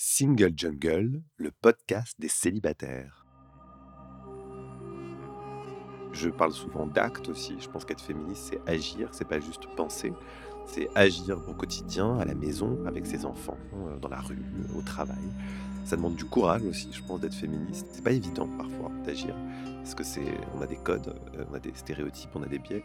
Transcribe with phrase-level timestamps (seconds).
[0.00, 3.26] Single Jungle, le podcast des célibataires.
[6.12, 7.56] Je parle souvent d'actes aussi.
[7.58, 10.12] Je pense qu'être féministe, c'est agir, c'est pas juste penser.
[10.66, 14.38] C'est agir au quotidien, à la maison, avec ses enfants, euh, dans la rue,
[14.76, 15.18] au travail.
[15.84, 17.88] Ça demande du courage aussi, je pense, d'être féministe.
[17.90, 19.34] C'est pas évident parfois d'agir,
[19.78, 22.60] parce que c'est, on a des codes, euh, on a des stéréotypes, on a des
[22.60, 22.84] biais.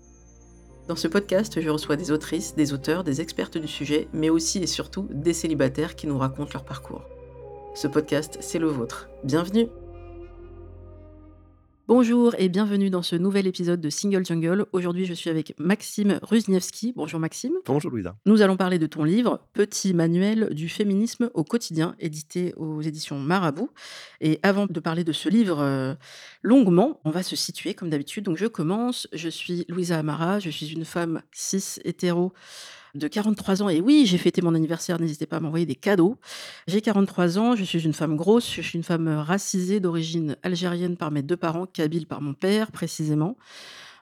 [0.87, 4.59] Dans ce podcast, je reçois des autrices, des auteurs, des expertes du sujet, mais aussi
[4.59, 7.03] et surtout des célibataires qui nous racontent leur parcours.
[7.75, 9.07] Ce podcast, c'est le vôtre.
[9.23, 9.67] Bienvenue
[11.87, 14.67] Bonjour et bienvenue dans ce nouvel épisode de Single Jungle.
[14.71, 16.93] Aujourd'hui, je suis avec Maxime Ruzniewski.
[16.95, 17.53] Bonjour Maxime.
[17.65, 18.15] Bonjour Louisa.
[18.27, 23.17] Nous allons parler de ton livre Petit manuel du féminisme au quotidien, édité aux éditions
[23.17, 23.71] Marabout.
[24.21, 25.95] Et avant de parler de ce livre euh,
[26.43, 28.25] longuement, on va se situer comme d'habitude.
[28.25, 29.07] Donc je commence.
[29.11, 30.39] Je suis Louisa Amara.
[30.39, 32.31] Je suis une femme cis hétéro
[32.95, 33.69] de 43 ans.
[33.69, 36.17] Et oui, j'ai fêté mon anniversaire, n'hésitez pas à m'envoyer des cadeaux.
[36.67, 40.97] J'ai 43 ans, je suis une femme grosse, je suis une femme racisée d'origine algérienne
[40.97, 43.37] par mes deux parents, kabyle par mon père précisément.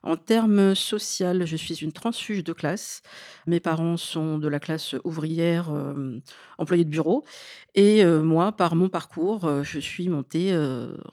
[0.03, 3.01] En termes social, je suis une transfuge de classe.
[3.47, 6.19] Mes parents sont de la classe ouvrière, euh,
[6.57, 7.25] employée de bureau.
[7.75, 10.55] Et euh, moi, par mon parcours, euh, je suis montée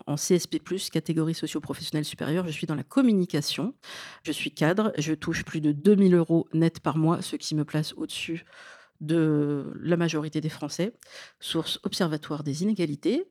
[0.07, 0.61] en CSP+,
[0.93, 2.47] catégorie socio-professionnelle supérieure.
[2.47, 3.75] Je suis dans la communication.
[4.23, 4.93] Je suis cadre.
[4.99, 8.45] Je touche plus de 2000 euros net par mois, ce qui me place au-dessus
[9.01, 10.93] de la majorité des Français.
[11.41, 13.27] Source observatoire des inégalités.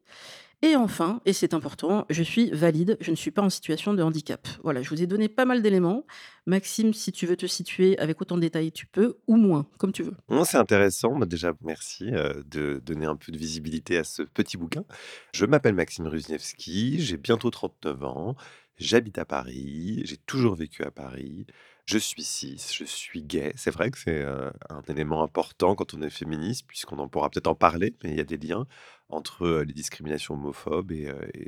[0.61, 4.01] Et enfin, et c'est important, je suis valide, je ne suis pas en situation de
[4.01, 4.47] handicap.
[4.63, 6.05] Voilà, je vous ai donné pas mal d'éléments.
[6.45, 9.91] Maxime, si tu veux te situer avec autant de détails, tu peux, ou moins, comme
[9.91, 10.15] tu veux.
[10.45, 11.19] c'est intéressant.
[11.19, 14.85] Déjà, merci euh, de donner un peu de visibilité à ce petit bouquin.
[15.33, 18.35] Je m'appelle Maxime Ruzniewski, j'ai bientôt 39 ans,
[18.77, 21.45] j'habite à Paris, j'ai toujours vécu à Paris.
[21.85, 23.53] Je suis cis, je suis gay.
[23.55, 27.29] C'est vrai que c'est euh, un élément important quand on est féministe, puisqu'on en pourra
[27.29, 28.65] peut-être en parler, mais il y a des liens
[29.09, 31.05] entre les discriminations homophobes et,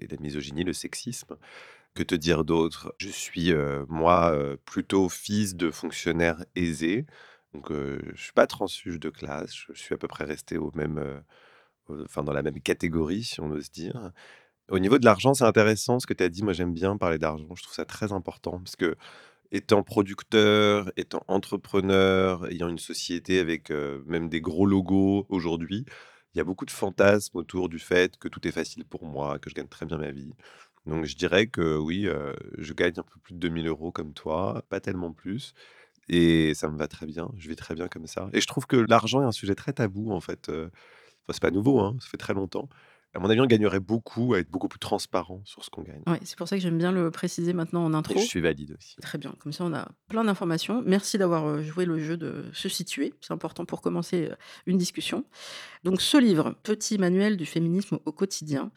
[0.10, 1.38] la misogynie, le sexisme.
[1.96, 2.94] Que te dire d'autre?
[3.00, 3.52] Je suis,
[3.88, 7.06] moi, plutôt fils de fonctionnaires aisés.
[7.54, 9.54] Donc, je ne suis pas transfuge de classe.
[9.74, 11.24] Je suis à peu près resté au même,
[11.90, 14.12] enfin, dans la même catégorie, si on ose dire.
[14.70, 16.44] Au niveau de l'argent, c'est intéressant ce que tu as dit.
[16.44, 17.56] Moi, j'aime bien parler d'argent.
[17.56, 18.96] Je trouve ça très important parce que,
[19.52, 23.72] étant producteur, étant entrepreneur, ayant une société avec
[24.06, 25.86] même des gros logos aujourd'hui,
[26.34, 29.40] il y a beaucoup de fantasmes autour du fait que tout est facile pour moi,
[29.40, 30.34] que je gagne très bien ma vie.
[30.86, 32.08] Donc je dirais que oui,
[32.58, 35.54] je gagne un peu plus de 2000 euros comme toi, pas tellement plus.
[36.10, 38.30] Et ça me va très bien, je vis très bien comme ça.
[38.34, 40.50] Et je trouve que l'argent est un sujet très tabou en fait.
[40.50, 40.70] Enfin,
[41.34, 42.70] c'est pas nouveau, hein, ça fait très longtemps.
[43.14, 46.02] À mon avis, on gagnerait beaucoup à être beaucoup plus transparent sur ce qu'on gagne.
[46.06, 48.16] Ouais, c'est pour ça que j'aime bien le préciser maintenant en intro.
[48.16, 48.96] Et je suis valide aussi.
[49.02, 50.84] Très bien, comme ça on a plein d'informations.
[50.86, 54.36] Merci d'avoir euh, joué le jeu de se situer, c'est important pour commencer euh,
[54.66, 55.26] une discussion.
[55.84, 58.72] Donc ce livre, Petit manuel du féminisme au quotidien,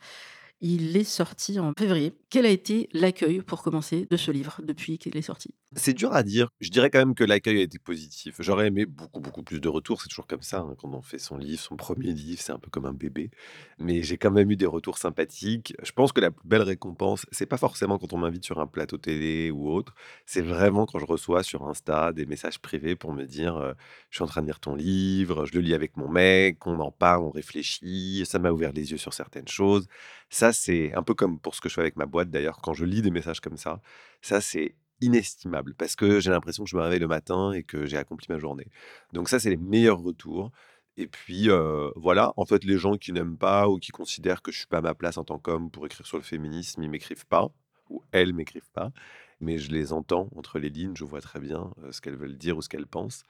[0.61, 2.15] il est sorti en février.
[2.31, 5.55] Quel a été l'accueil, pour commencer, de ce livre depuis qu'il est sorti?
[5.77, 6.49] C'est dur à dire.
[6.61, 8.35] Je dirais quand même que l'accueil a été positif.
[8.41, 10.03] J'aurais aimé beaucoup, beaucoup plus de retours.
[10.03, 10.59] C'est toujours comme ça.
[10.59, 13.31] hein, Quand on fait son livre, son premier livre, c'est un peu comme un bébé.
[13.79, 15.73] Mais j'ai quand même eu des retours sympathiques.
[15.81, 18.67] Je pense que la plus belle récompense, c'est pas forcément quand on m'invite sur un
[18.67, 19.95] plateau télé ou autre.
[20.27, 23.73] C'est vraiment quand je reçois sur Insta des messages privés pour me dire euh,
[24.11, 26.81] Je suis en train de lire ton livre, je le lis avec mon mec, on
[26.81, 29.87] en parle, on réfléchit, ça m'a ouvert les yeux sur certaines choses.
[30.31, 32.73] Ça, c'est un peu comme pour ce que je fais avec ma boîte d'ailleurs, quand
[32.73, 33.81] je lis des messages comme ça,
[34.23, 37.87] ça c'est inestimable parce que j'ai l'impression que je me réveille le matin et que
[37.87, 38.69] j'ai accompli ma journée.
[39.13, 40.53] Donc ça, c'est les meilleurs retours.
[40.97, 41.49] Et puis
[41.97, 44.79] voilà, en fait, les gens qui n'aiment pas ou qui considèrent que je suis pas
[44.79, 47.51] à ma place en tant qu'homme pour écrire sur le féminisme, ils m'écrivent pas
[47.89, 48.93] ou elles m'écrivent pas,
[49.41, 52.57] mais je les entends entre les lignes, je vois très bien ce qu'elles veulent dire
[52.57, 53.25] ou ce qu'elles pensent.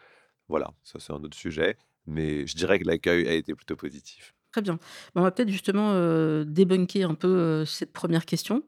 [0.49, 4.35] Voilà, ça c'est un autre sujet, mais je dirais que l'accueil a été plutôt positif.
[4.53, 4.79] Très bien.
[5.15, 8.65] on va peut-être justement euh, débunker un peu cette première question.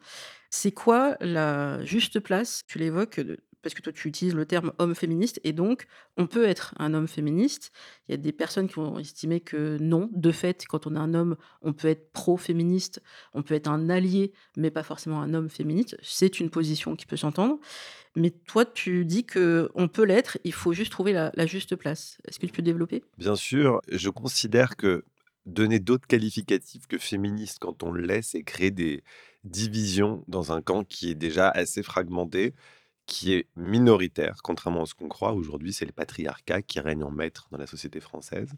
[0.50, 3.20] C'est quoi la juste place, tu l'évoques,
[3.62, 5.86] parce que toi tu utilises le terme homme féministe et donc
[6.16, 7.72] on peut être un homme féministe.
[8.08, 10.98] Il y a des personnes qui vont estimer que non, de fait, quand on est
[10.98, 13.00] un homme, on peut être pro-féministe,
[13.32, 15.96] on peut être un allié, mais pas forcément un homme féministe.
[16.02, 17.58] C'est une position qui peut s'entendre.
[18.14, 22.18] Mais toi, tu dis que on peut l'être, il faut juste trouver la juste place.
[22.28, 23.02] Est-ce que tu peux développer?
[23.16, 25.04] Bien sûr, je considère que
[25.46, 29.02] donner d'autres qualificatifs que féministe quand on le laisse, c'est créer des
[29.44, 32.54] divisions dans un camp qui est déjà assez fragmenté
[33.06, 35.32] qui est minoritaire, contrairement à ce qu'on croit.
[35.32, 38.50] Aujourd'hui, c'est le patriarcat qui règne en maître dans la société française,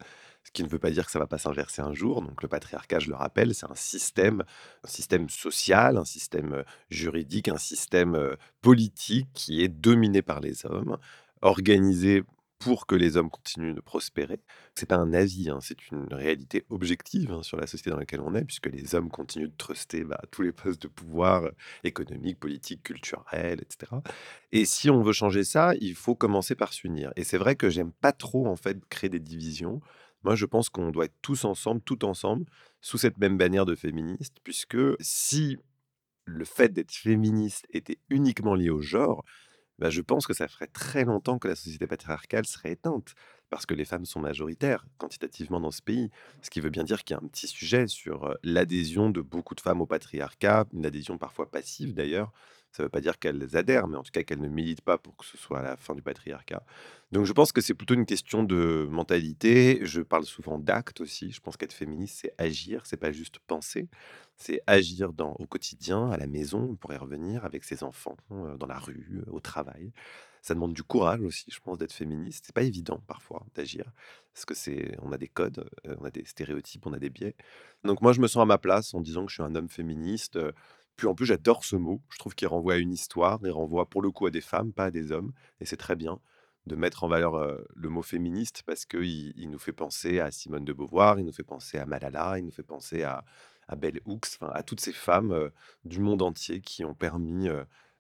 [0.42, 2.20] ce qui ne veut pas dire que ça ne va pas s'inverser un jour.
[2.22, 4.44] Donc le patriarcat, je le rappelle, c'est un système,
[4.84, 10.40] un système social, un système euh, juridique, un système euh, politique qui est dominé par
[10.40, 10.98] les hommes,
[11.40, 12.22] organisé
[12.58, 14.40] pour que les hommes continuent de prospérer.
[14.74, 18.20] C'est pas un avis, hein, c'est une réalité objective hein, sur la société dans laquelle
[18.20, 21.50] on est, puisque les hommes continuent de truster bah, tous les postes de pouvoir euh,
[21.82, 23.92] économique, politique, culturel, etc.
[24.52, 27.12] Et si on veut changer ça, il faut commencer par s'unir.
[27.16, 29.80] Et c'est vrai que j'aime pas trop en fait créer des divisions.
[30.22, 32.46] Moi, je pense qu'on doit être tous ensemble, tout ensemble,
[32.80, 35.58] sous cette même bannière de féministe, puisque si
[36.26, 39.24] le fait d'être féministe était uniquement lié au genre,
[39.79, 43.15] bah, je pense que ça ferait très longtemps que la société patriarcale serait éteinte,
[43.50, 46.11] parce que les femmes sont majoritaires quantitativement dans ce pays.
[46.43, 49.55] Ce qui veut bien dire qu'il y a un petit sujet sur l'adhésion de beaucoup
[49.55, 52.32] de femmes au patriarcat, une adhésion parfois passive d'ailleurs.
[52.75, 54.99] Ça ne veut pas dire qu'elles adhèrent, mais en tout cas qu'elles ne militent pas
[54.99, 56.65] pour que ce soit la fin du patriarcat.
[57.12, 59.79] Donc je pense que c'est plutôt une question de mentalité.
[59.82, 61.31] Je parle souvent d'actes aussi.
[61.31, 63.88] Je pense qu'être féministe, c'est agir, c'est pas juste penser.
[64.37, 68.67] C'est agir au quotidien, à la maison, on pourrait revenir avec ses enfants, euh, dans
[68.67, 69.93] la rue, euh, au travail.
[70.43, 72.47] Ça demande du courage aussi, je pense, d'être féministe.
[72.47, 73.85] C'est pas évident parfois d'agir
[74.35, 77.11] parce que c'est, on a des codes, euh, on a des stéréotypes, on a des
[77.11, 77.37] biais.
[77.85, 79.69] Donc moi, je me sens à ma place en disant que je suis un homme
[79.69, 80.37] féministe.
[80.96, 82.00] Puis en plus, j'adore ce mot.
[82.11, 84.73] Je trouve qu'il renvoie à une histoire, il renvoie pour le coup à des femmes,
[84.73, 86.20] pas à des hommes, et c'est très bien
[86.67, 90.64] de mettre en valeur le mot féministe parce qu'il il nous fait penser à Simone
[90.64, 93.23] de Beauvoir, il nous fait penser à Malala, il nous fait penser à,
[93.69, 95.50] à Bell Hooks, à toutes ces femmes
[95.85, 97.49] du monde entier qui ont permis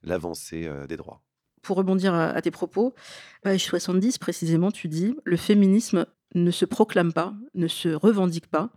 [0.02, 1.20] l'avancée des droits.
[1.60, 2.94] Pour rebondir à, à tes propos,
[3.42, 8.70] page 70 précisément, tu dis le féminisme ne se proclame pas, ne se revendique pas.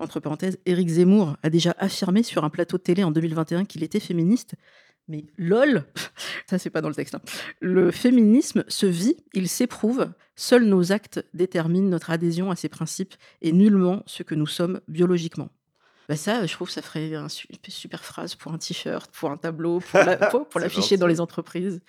[0.00, 3.84] Entre parenthèses, Éric Zemmour a déjà affirmé sur un plateau de télé en 2021 qu'il
[3.84, 4.54] était féministe.
[5.08, 5.84] Mais lol,
[6.48, 7.14] ça c'est pas dans le texte.
[7.14, 7.20] hein.
[7.60, 10.10] Le féminisme se vit, il s'éprouve.
[10.36, 14.80] Seuls nos actes déterminent notre adhésion à ces principes et nullement ce que nous sommes
[14.88, 15.50] biologiquement.
[16.10, 17.28] Bah ça, je trouve, ça ferait une
[17.68, 21.06] super phrase pour un t-shirt, pour un tableau, pour la- pour- pour C'est l'afficher dans
[21.06, 21.80] les entreprises.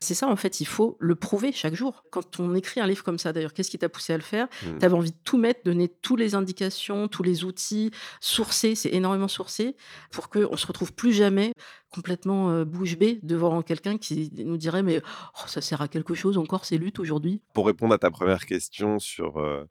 [0.00, 2.02] C'est ça, en fait, il faut le prouver chaque jour.
[2.10, 4.48] Quand on écrit un livre comme ça, d'ailleurs, qu'est-ce qui t'a poussé à le faire?
[4.64, 4.78] Mm.
[4.80, 8.92] Tu avais envie de tout mettre, donner toutes les indications, tous les outils, sourcer, c'est
[8.92, 9.76] énormément sourcé,
[10.10, 11.52] pour qu'on ne se retrouve plus jamais
[11.90, 16.14] complètement euh, bouche bée devant quelqu'un qui nous dirait Mais oh, ça sert à quelque
[16.14, 17.42] chose encore ces luttes aujourd'hui?
[17.54, 19.64] Pour répondre à ta première question sur euh,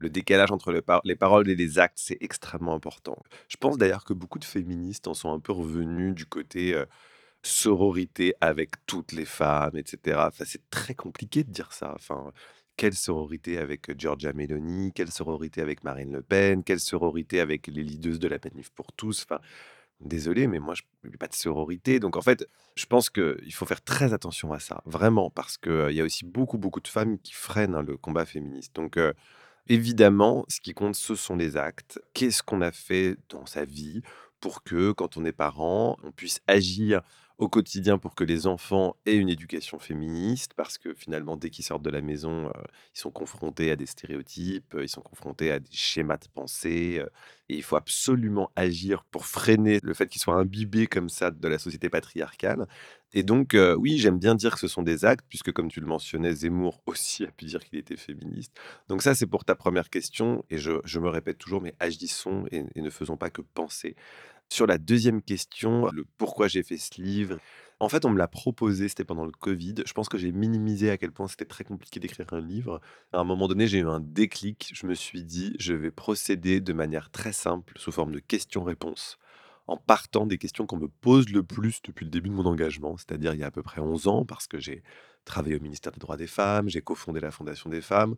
[0.00, 0.72] le décalage entre
[1.04, 3.22] les paroles et les actes, c'est extrêmement important.
[3.48, 6.74] Je pense d'ailleurs que beaucoup de féministes en sont un peu revenus du côté
[7.42, 10.18] sororité avec toutes les femmes, etc.
[10.26, 11.92] Enfin, c'est très compliqué de dire ça.
[11.94, 12.32] Enfin,
[12.76, 17.82] quelle sororité avec Giorgia Meloni, quelle sororité avec Marine Le Pen, quelle sororité avec les
[17.82, 19.24] leaders de la Manif pour tous.
[19.24, 19.40] Enfin,
[20.00, 22.00] désolé, mais moi, je n'ai pas de sororité.
[22.00, 25.92] Donc, en fait, je pense qu'il faut faire très attention à ça, vraiment, parce qu'il
[25.92, 28.74] y a aussi beaucoup, beaucoup de femmes qui freinent hein, le combat féministe.
[28.76, 28.98] Donc,
[29.70, 32.00] évidemment, ce qui compte, ce sont les actes.
[32.14, 34.02] Qu'est-ce qu'on a fait dans sa vie
[34.40, 37.02] pour que, quand on est parent, on puisse agir
[37.40, 41.64] au quotidien pour que les enfants aient une éducation féministe, parce que finalement, dès qu'ils
[41.64, 42.52] sortent de la maison, euh,
[42.94, 46.98] ils sont confrontés à des stéréotypes, euh, ils sont confrontés à des schémas de pensée,
[47.00, 47.08] euh,
[47.48, 51.48] et il faut absolument agir pour freiner le fait qu'ils soient imbibés comme ça de
[51.48, 52.68] la société patriarcale.
[53.14, 55.86] Et donc, oui, j'aime bien dire que ce sont des actes, puisque comme tu le
[55.86, 58.56] mentionnais, Zemmour aussi a pu dire qu'il était féministe.
[58.88, 62.64] Donc ça, c'est pour ta première question, et je, me répète toujours, mais agissons et
[62.76, 63.96] ne faisons pas que penser.
[64.52, 67.38] Sur la deuxième question, le pourquoi j'ai fait ce livre,
[67.78, 69.76] en fait, on me l'a proposé, c'était pendant le Covid.
[69.86, 72.80] Je pense que j'ai minimisé à quel point c'était très compliqué d'écrire un livre.
[73.12, 74.72] À un moment donné, j'ai eu un déclic.
[74.74, 79.18] Je me suis dit, je vais procéder de manière très simple, sous forme de questions-réponses,
[79.68, 82.96] en partant des questions qu'on me pose le plus depuis le début de mon engagement,
[82.98, 84.82] c'est-à-dire il y a à peu près 11 ans, parce que j'ai
[85.24, 88.16] travaillé au ministère des droits des femmes, j'ai cofondé la Fondation des femmes,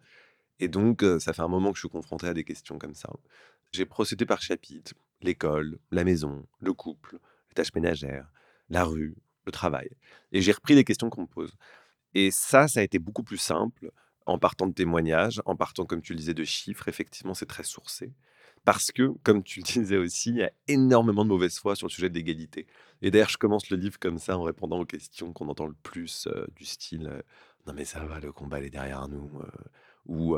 [0.60, 2.94] et donc euh, ça fait un moment que je suis confronté à des questions comme
[2.94, 3.10] ça.
[3.72, 7.18] J'ai procédé par chapitre, l'école, la maison, le couple,
[7.50, 8.30] les tâches ménagères,
[8.68, 9.90] la rue, le travail.
[10.32, 11.54] Et j'ai repris les questions qu'on me pose.
[12.14, 13.90] Et ça, ça a été beaucoup plus simple
[14.26, 16.88] en partant de témoignages, en partant, comme tu le disais, de chiffres.
[16.88, 18.12] Effectivement, c'est très sourcé.
[18.64, 21.86] Parce que, comme tu le disais aussi, il y a énormément de mauvaise foi sur
[21.88, 22.66] le sujet de l'égalité.
[23.02, 25.74] Et d'ailleurs, je commence le livre comme ça en répondant aux questions qu'on entend le
[25.82, 27.22] plus, heu, du style, heu:
[27.66, 29.50] «Non mais ça va, le combat est derrière nous», heu,
[30.06, 30.36] ou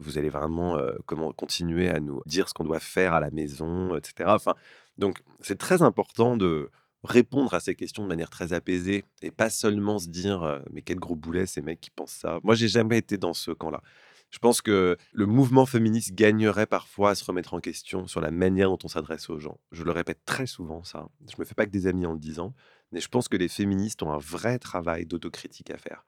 [0.00, 3.30] «Vous allez vraiment, heu, comment continuer à nous dire ce qu'on doit faire à la
[3.30, 4.34] maison?» et cetera.
[4.34, 4.54] Enfin,
[4.98, 6.70] donc c'est très important de
[7.04, 10.82] répondre à ces questions de manière très apaisée et pas seulement se dire, heu: «Mais
[10.82, 12.40] quel gros boulet ces mecs qui pensent ça».
[12.42, 13.82] Moi, j'ai jamais été dans ce camp-là.
[14.30, 18.32] Je pense que le mouvement féministe gagnerait parfois à se remettre en question sur la
[18.32, 19.60] manière dont on s'adresse aux gens.
[19.70, 21.08] Je le répète très souvent ça.
[21.30, 22.52] Je me fais pas que des amis en le disant,
[22.90, 26.04] mais je pense que les féministes ont un vrai travail d'autocritique à faire.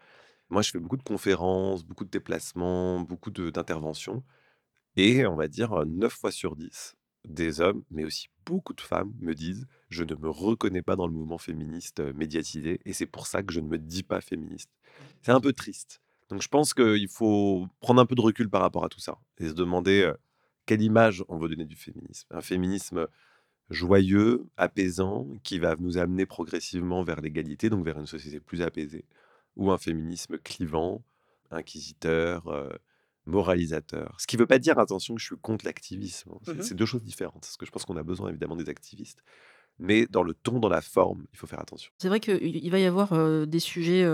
[0.50, 4.22] Moi, je fais beaucoup de conférences, beaucoup de déplacements, beaucoup de d'interventions
[4.96, 6.96] et on va dire, heu, 9 fois sur 10,
[7.28, 11.06] des hommes, mais aussi beaucoup de femmes me disent: «Je ne me reconnais pas dans
[11.08, 14.70] le mouvement féministe, médiatisé et c'est pour ça que je ne me dis pas féministe».
[15.22, 16.00] C'est un peu triste.
[16.30, 19.18] Donc je pense qu'il faut prendre un peu de recul par rapport à tout ça
[19.38, 20.12] et se demander,
[20.66, 22.26] quelle image on veut donner du féminisme.
[22.30, 23.06] Un féminisme
[23.70, 29.04] joyeux, apaisant, qui va nous amener progressivement vers l'égalité, donc vers une société plus apaisée,
[29.56, 31.02] ou un féminisme clivant,
[31.50, 32.70] inquisiteur, heu,
[33.26, 34.16] moralisateur.
[34.20, 36.38] Ce qui ne veut pas dire, attention, que je suis contre l'activisme, hein.
[36.44, 38.68] C'est Mmh c'est 2 choses différentes, parce que je pense qu'on a besoin évidemment des
[38.68, 39.22] activistes,
[39.78, 41.92] mais dans le ton, dans la forme, il faut faire attention.
[41.98, 44.04] C'est vrai qu'il il va y avoir, des sujets,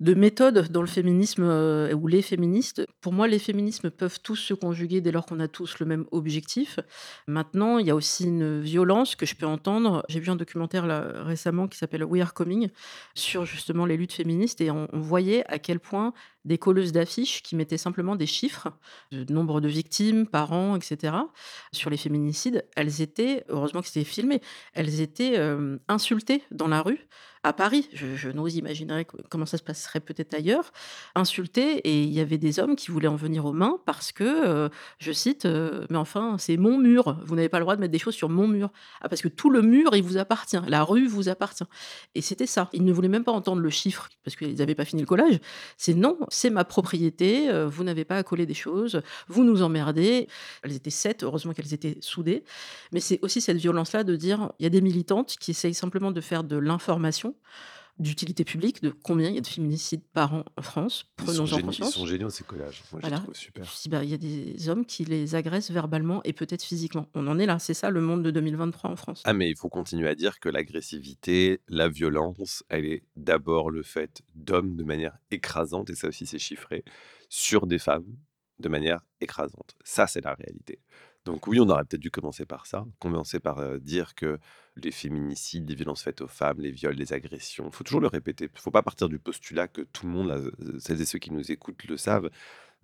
[0.00, 2.86] de méthode dans le féminisme, heu, ou les féministes.
[3.02, 6.06] Pour moi, les féminismes peuvent tous se conjuguer dès lors qu'on a tous le même
[6.10, 6.80] objectif.
[7.26, 10.04] Maintenant, il y a aussi une violence que je peux entendre.
[10.08, 12.70] J'ai vu un documentaire là, récemment qui s'appelle «We are coming»
[13.14, 17.56] sur justement les luttes féministes et on voyait à quel point des colleuses d'affiches qui
[17.56, 18.68] mettaient simplement des chiffres,
[19.12, 21.28] de nombre de victimes par an et cetera,
[21.72, 24.40] sur les féminicides, elles étaient heureusement que c'était filmé,
[24.74, 27.06] elles étaient, hem, insultées dans la rue
[27.42, 27.88] à Paris.
[27.94, 30.72] Je n'ose imaginer co comment ça se passerait peut-être ailleurs.
[31.14, 34.24] Insultées et il y avait des hommes qui voulaient en venir aux mains parce que,
[34.66, 37.80] heu, je cite, heu: «Mais enfin, c'est mon mur, vous n'avez pas le droit de
[37.80, 38.70] mettre des choses sur mon mur».
[39.00, 41.64] Ah parce que tout le mur, il vous appartient, la rue vous appartient
[42.14, 42.68] et c'était ça.
[42.74, 45.38] Ils ne voulaient même pas entendre le chiffre parce qu'ils n'avaient pas fini le collage.
[45.78, 49.62] C'est: «Non, c'est ma propriété, heu, vous n'avez pas à coller des choses, vous nous
[49.62, 50.28] emmerdez».
[50.62, 52.44] Elles étaient 7, heureusement qu'elles étaient soudées,
[52.92, 56.12] mais c'est aussi cette violence-là de dire, il y a des militantes qui essayent simplement
[56.12, 57.34] de faire de l'information,
[58.00, 61.44] d'utilité publique, de combien il y a de féminicides par an en France, Ils sont
[61.44, 62.82] prenons-en ils sont géniaux ces collages.
[62.92, 63.22] Moi, Voilà.
[63.32, 63.66] super.
[63.88, 67.06] «Bah, il y a des hommes qui les agressent verbalement et peut-être physiquement».
[67.14, 69.22] On en est là, c'est ça le monde de 2023 en France.
[69.24, 73.82] Ah, mais il faut continuer à dire que l'agressivité, la violence, elle est d'abord le
[73.82, 76.84] fait d'hommes de manière écrasante, et ça aussi c'est chiffré,
[77.28, 78.16] sur des femmes
[78.58, 79.74] de manière écrasante.
[79.84, 80.80] Ça, c'est la réalité.
[81.26, 84.38] Donc oui, on aurait peut-être dû commencer par ça, commencer par dire que
[84.76, 88.06] les féminicides, les violences faites aux femmes, les viols, les agressions, il faut toujours le
[88.08, 88.46] répéter.
[88.46, 91.30] Il ne faut pas partir du postulat que tout le monde, celles et ceux qui
[91.32, 92.30] nous écoutent le savent.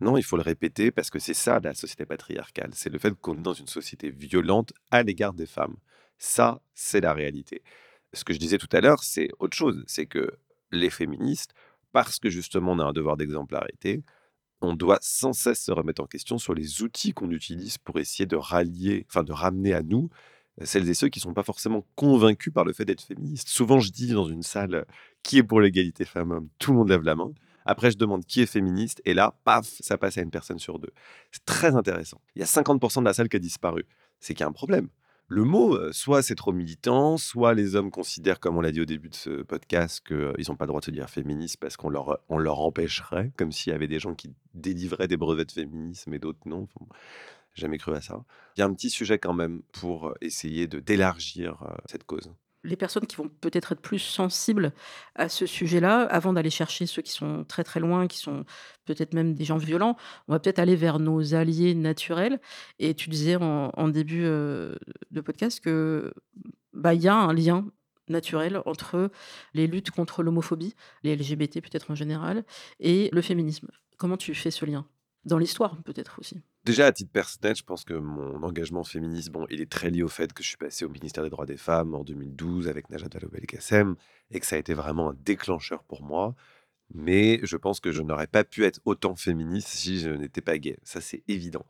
[0.00, 2.70] Non, il faut le répéter parce que c'est ça la société patriarcale.
[2.74, 5.76] C'est le fait qu'on est dans une société violente à l'égard des femmes.
[6.18, 7.62] Ça, c'est la réalité.
[8.12, 9.82] Ce que je disais tout à l'heure, c'est autre chose.
[9.86, 10.38] C'est que
[10.70, 11.54] les féministes,
[11.92, 14.02] parce que justement on a un devoir d'exemplarité,
[14.60, 18.26] on doit sans cesse se remettre en question sur les outils qu'on utilise pour essayer
[18.26, 20.08] de rallier, enfin de ramener à nous
[20.60, 23.48] euh, celles et ceux qui ne sont pas forcément convaincus par le fait d'être féministes.
[23.48, 24.84] Souvent, je dis dans une salle euh,
[25.22, 27.32] qui est pour l'égalité femmes-hommes, tout le monde lève la main.
[27.64, 30.78] Après, je demande qui est féministe, et là, paf, ça passe à une personne sur
[30.78, 30.92] deux.
[31.32, 32.20] C'est très intéressant.
[32.36, 33.84] Il y a 50% de la salle qui a disparu.
[34.20, 34.88] C'est qu'il y a un problème.
[35.28, 38.84] Le mot, soit c'est trop militant, soit les hommes considèrent, comme on l'a dit au
[38.84, 41.88] début de ce podcast, qu'ils n'ont pas le droit de se dire féministes parce qu'on
[41.88, 45.52] leur, on leur empêcherait, comme s'il y avait des gens qui délivraient des brevets de
[45.52, 46.68] féminisme et d'autres non.
[47.54, 48.22] Jamais cru à ça.
[48.56, 52.30] Il y a un petit sujet quand même pour essayer de d'élargir cette cause.
[52.66, 54.72] Les personnes qui vont peut-être être plus sensibles
[55.14, 58.44] à ce sujet-là, avant d'aller chercher ceux qui sont très, très loin, qui sont
[58.84, 59.96] peut-être même des gens violents,
[60.28, 62.40] on va peut-être aller vers nos alliés naturels
[62.78, 64.76] et tu disais en début, heu,
[65.10, 66.12] de podcast que,
[66.72, 67.66] bah, il y a un lien
[68.08, 69.10] naturel entre
[69.54, 72.44] les luttes contre l'homophobie, les LGBT peut-être en général
[72.80, 73.68] et le féminisme.
[73.96, 74.86] Comment tu fais ce lien?
[75.26, 76.40] Dans l'histoire peut-être aussi?
[76.64, 80.04] Déjà, à titre personnel, je pense que mon engagement féministe, bon, il est très lié
[80.04, 82.90] au fait que je suis passé au ministère des droits des femmes en 2012 avec
[82.90, 83.96] Najat Vallaud-Belkacem
[84.30, 86.36] et que ça a été vraiment un déclencheur pour moi.
[86.94, 90.58] Mais je pense que je n'aurais pas pu être autant féministe si je n'étais pas
[90.58, 90.78] gay.
[90.84, 91.66] Ça, c'est évident.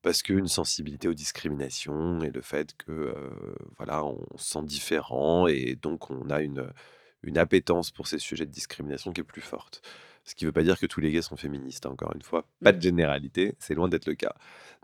[0.00, 5.46] Parce qu'une sensibilité aux discriminations et le fait que, euh, voilà, on se sent différent
[5.46, 6.70] et donc on a une,
[7.22, 9.82] une appétence pour ces sujets de discrimination qui est plus forte.
[10.24, 12.46] Ce qui ne veut pas dire que tous les gays sont féministes, encore une fois.
[12.62, 12.80] Pas de Mmh.
[12.80, 14.34] généralité, c'est loin d'être le cas.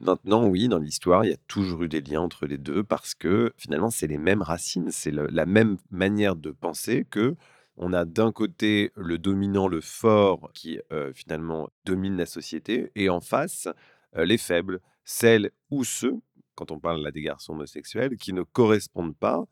[0.00, 3.14] Maintenant, oui, dans l'histoire, il y a toujours eu des liens entre les deux parce
[3.14, 7.36] que finalement, c'est les mêmes racines, c'est la même manière de penser que
[7.76, 13.08] on a d'un côté le dominant, le fort qui euh, finalement domine la société, et
[13.08, 13.68] en face,
[14.16, 16.16] euh, les faibles, celles ou ceux
[16.54, 19.46] quand on parle là des garçons homosexuels, qui ne correspondent pas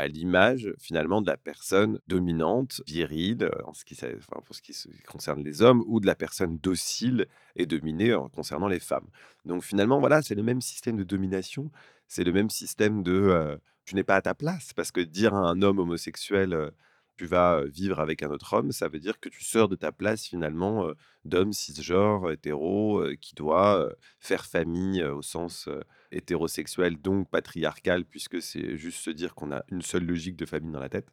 [0.00, 4.74] à l'image finalement de la personne dominante, virile, euh, en ce qui, pour ce qui
[5.06, 7.26] concerne les hommes, ou de la personne docile
[7.56, 9.06] et dominée en concernant les femmes.
[9.44, 11.70] Donc finalement, voilà, c'est le même système de domination,
[12.08, 15.34] c'est le même système de euh, tu n'es pas à ta place, parce que dire
[15.34, 16.70] à un homme homosexuel euh,
[17.20, 19.92] tu vas vivre avec un autre homme, ça veut dire que tu sors de ta
[19.92, 20.90] place finalement
[21.26, 25.68] d'homme cisgenre, hétéro, qui doit faire famille au sens
[26.12, 30.72] hétérosexuel, donc patriarcal, puisque c'est juste se dire qu'on a une seule logique de famille
[30.72, 31.08] dans la tête.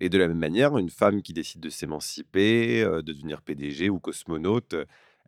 [0.00, 4.00] Et de la même manière, une femme qui décide de s'émanciper, de devenir PDG ou
[4.00, 4.74] cosmonaute,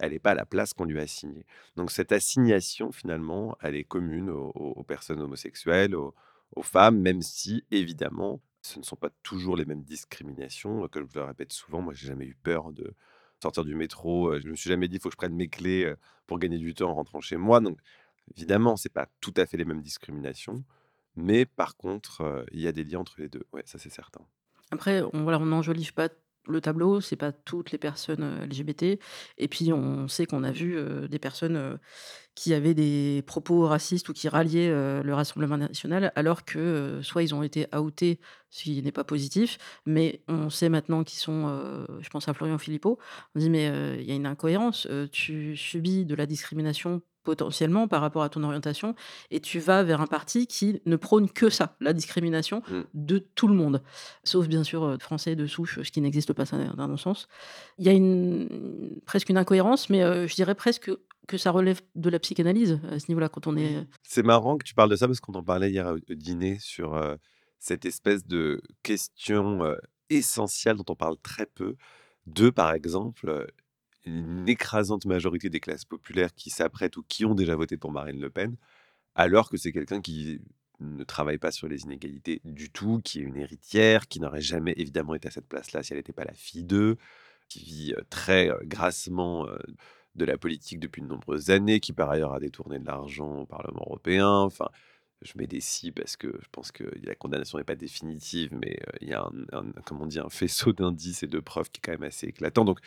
[0.01, 1.47] elle n'est pas à la place qu'on lui a assignée.
[1.77, 8.41] Donc cette assignation, finalement, elle est commune aux, personnes homosexuelles, aux femmes, même si, évidemment,
[8.67, 10.89] ce ne sont pas toujours les mêmes discriminations.
[10.89, 12.95] Comme je le répète souvent, moi, j'ai jamais eu peur de
[13.43, 14.39] sortir du métro.
[14.39, 15.95] Je me suis jamais dit, il faut que je prenne mes clés
[16.27, 17.61] pour gagner du temps en rentrant chez moi.
[17.61, 17.79] Donc,
[18.35, 20.65] évidemment, c'est pas tout à fait les mêmes discriminations.
[21.15, 23.45] Mais par contre, il y a des liens entre les 2.
[23.53, 24.21] Ouais, ça, c'est certain.
[24.71, 26.09] Après, on voilà, n'enjolive pas
[26.49, 28.99] le tableau, c'est pas toutes les personnes, heu, LGBT
[29.39, 31.79] et puis on sait qu'on a vu, heu, des personnes, heu,
[32.37, 34.71] qui avaient des propos racistes ou qui ralliaient,
[35.03, 39.59] le Rassemblement national alors que, soit ils ont été outés, ce qui n'est pas positif,
[39.87, 42.99] mais on sait maintenant qu'ils sont, je pense à Florian Philippot,
[43.37, 43.67] on dit: «Mais,
[44.01, 48.43] il y a une incohérence, tu subis de la discrimination potentiellement par rapport à ton
[48.43, 48.95] orientation
[49.31, 52.81] et tu vas vers un parti qui ne prône que ça, la discrimination Mmh.
[52.95, 53.83] de tout le monde».
[54.25, 57.29] Sauf bien sûr, heu, français de souche, ce qui n'existe pas ça dans mon sens.
[57.79, 58.49] Il y a une
[59.05, 60.91] presque une incohérence, mais heu, je dirais presque
[61.29, 64.65] que ça relève de la psychanalyse à ce niveau-là quand on est, C'est marrant que
[64.65, 66.97] tu parles de ça parce qu'on en parlait hier au dîner sur,
[67.59, 69.75] cette espèce de question,
[70.09, 71.77] essentielle dont on parle très peu,
[72.27, 73.47] de, par exemple,
[74.07, 78.21] une écrasante majorité des classes populaires qui s'apprêtent ou qui ont déjà voté pour Marine
[78.21, 78.57] Le Pen,
[79.15, 80.41] alors que c'est quelqu'un qui
[80.81, 84.75] ne travaille pas sur les inégalités du tout, qui est une héritière, qui n'aurait jamais
[84.77, 86.97] évidemment été à cette place-là si elle n'était pas la fille d'eux,
[87.49, 89.47] qui vit, très, grassement,
[90.17, 93.47] de la politique depuis de nombreuses années, qui par ailleurs a détourné de l'argent au
[93.47, 94.29] Parlement européen.
[94.29, 94.69] Enfin,
[95.23, 98.79] je mets des «si» parce que je pense que la condamnation n'est pas définitive, mais,
[99.01, 99.23] il y a
[99.53, 100.27] un comment on?
[100.27, 102.65] Un faisceau d'indices et de preuves qui est quand même assez éclatant.
[102.65, 102.81] Donc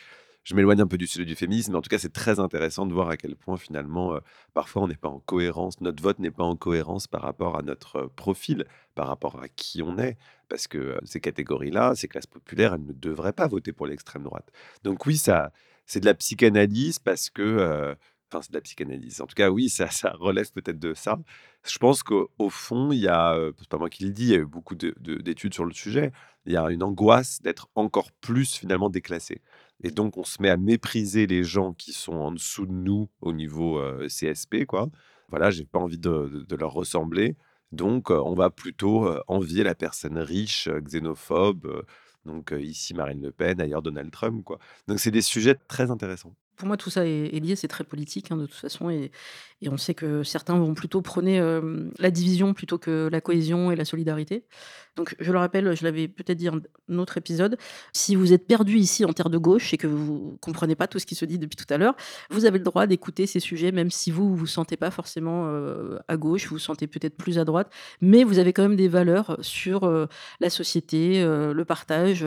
[0.44, 2.86] je m'éloigne un peu du sujet du féminisme, mais en tout cas, c'est très intéressant
[2.86, 4.20] de voir à quel point finalement, heu,
[4.54, 7.62] parfois on n'est pas en cohérence, notre vote n'est pas en cohérence par rapport à
[7.62, 10.16] notre, heu, profil, par rapport à qui on est.
[10.48, 14.22] Parce que, heu, ces catégories-là, ces classes populaires, elles ne devraient pas voter pour l'extrême
[14.24, 14.50] droite.
[14.84, 15.52] Donc oui, ça
[15.86, 17.96] c'est de la psychanalyse parce que,
[18.30, 19.20] enfin, c'est de la psychanalyse.
[19.20, 21.18] En tout cas, oui, ça relève peut-être de ça.
[21.66, 24.30] Je pense qu'au au fond, il y a, c'est pas moi qui le dis, il
[24.30, 26.12] y a eu beaucoup de de d'études sur le sujet.
[26.46, 29.42] Il y a une angoisse d'être encore plus finalement déclassé
[29.82, 33.08] et donc on se met à mépriser les gens qui sont en dessous de nous
[33.20, 34.88] au niveau, CSP, quoi.
[35.28, 37.36] Voilà, j'ai pas envie de leur ressembler,
[37.72, 41.84] donc on va plutôt, envier la personne riche, xénophobe,
[42.24, 44.58] donc ici Marine Le Pen, ailleurs Donald Trump, quoi.
[44.88, 46.34] Donc c'est des sujets très intéressants.
[46.56, 48.90] Pour moi, tout ça est lié, c'est très politique, hein, de toute façon
[49.62, 53.70] et on sait que certains vont plutôt prôner, hem, la division plutôt que la cohésion
[53.70, 54.44] et la solidarité.
[54.96, 57.56] Donc je le rappelle, je l'avais peut-être dit en un autre épisode,
[57.92, 60.98] si vous êtes perdu ici en terre de gauche et que vous comprenez pas tout
[60.98, 61.94] ce qui se dit depuis tout à l'heure,
[62.30, 65.46] vous avez le droit d'écouter ces sujets, même si vous, vous vous sentez pas forcément,
[65.48, 68.76] heu, à gauche, vous vous sentez peut-être plus à droite, mais vous avez quand même
[68.76, 70.08] des valeurs sur, heu,
[70.40, 72.24] la société, le partage,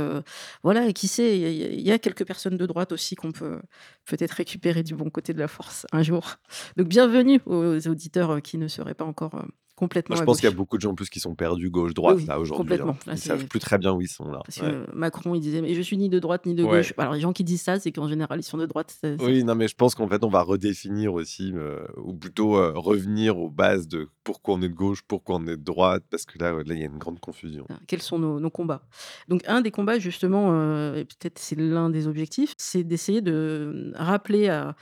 [0.64, 3.60] voilà et qui sait, il y y a quelques personnes de droite aussi qu'on peut
[4.06, 6.36] peut-être récupérer du bon côté de la force un jour.
[6.78, 10.38] Donc bienvenue aux auditeurs, heu, qui ne seraient pas encore, heu, complètement Moi, je pense
[10.38, 12.74] qu'il y a beaucoup de gens en plus qui sont perdus gauche-droite Oui, là aujourd'hui,
[12.74, 12.86] hein.
[12.86, 12.98] complètement.
[13.08, 14.42] Là, Ils savent plus très bien où ils sont là.
[14.46, 14.72] parce Ouais.
[14.72, 16.80] que Macron, il disait: «Mais je suis ni de droite ni de Ouais.
[16.80, 16.94] gauche».
[16.98, 19.24] Alors les gens qui disent ça, c'est qu'en général, ils sont de droite, ça ça
[19.26, 23.38] Oui, non, mais je pense qu'en fait, on va redéfinir aussi, heu, ou plutôt, revenir
[23.38, 26.38] aux bases de pourquoi on est de gauche, pourquoi on est de droite, parce que
[26.40, 27.66] là, là, il y a une grande confusion.
[27.70, 28.82] Hein, quels sont nos nos combats?
[29.28, 34.50] Donc un des combats justement, et peut-être c'est l'un des objectifs, c'est d'essayer de, rappeler
[34.50, 34.76] à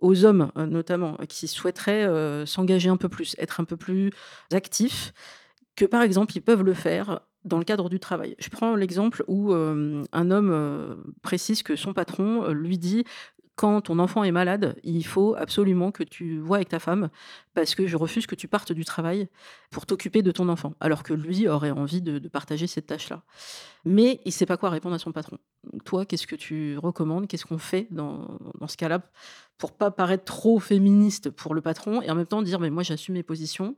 [0.00, 3.76] aux hommes, heu, notamment, euh, qui souhaiteraient, heu, s'engager un peu plus, être un peu
[3.76, 4.10] plus
[4.52, 5.12] actifs,
[5.76, 8.34] que par exemple, ils peuvent le faire dans le cadre du travail.
[8.38, 13.04] Je prends l'exemple où, un homme, précise que son patron, lui dit:
[13.58, 17.10] «Quand ton enfant est malade, il faut absolument que tu vois avec ta femme,
[17.54, 19.28] parce que je refuse que tu partes du travail
[19.72, 20.74] pour t'occuper de ton enfant».
[20.78, 23.24] Alors que lui aurait envie de partager cette tâche-là.
[23.84, 25.38] Mais il sait pas quoi répondre à son patron.
[25.84, 27.26] Toi, qu'est-ce que tu recommandes?
[27.26, 29.00] Qu'est-ce qu'on fait dans dans ce cas-là
[29.58, 32.84] pour pas paraître trop féministe pour le patron et en même temps dire: «Mais moi
[32.84, 33.74] j'assume mes positions».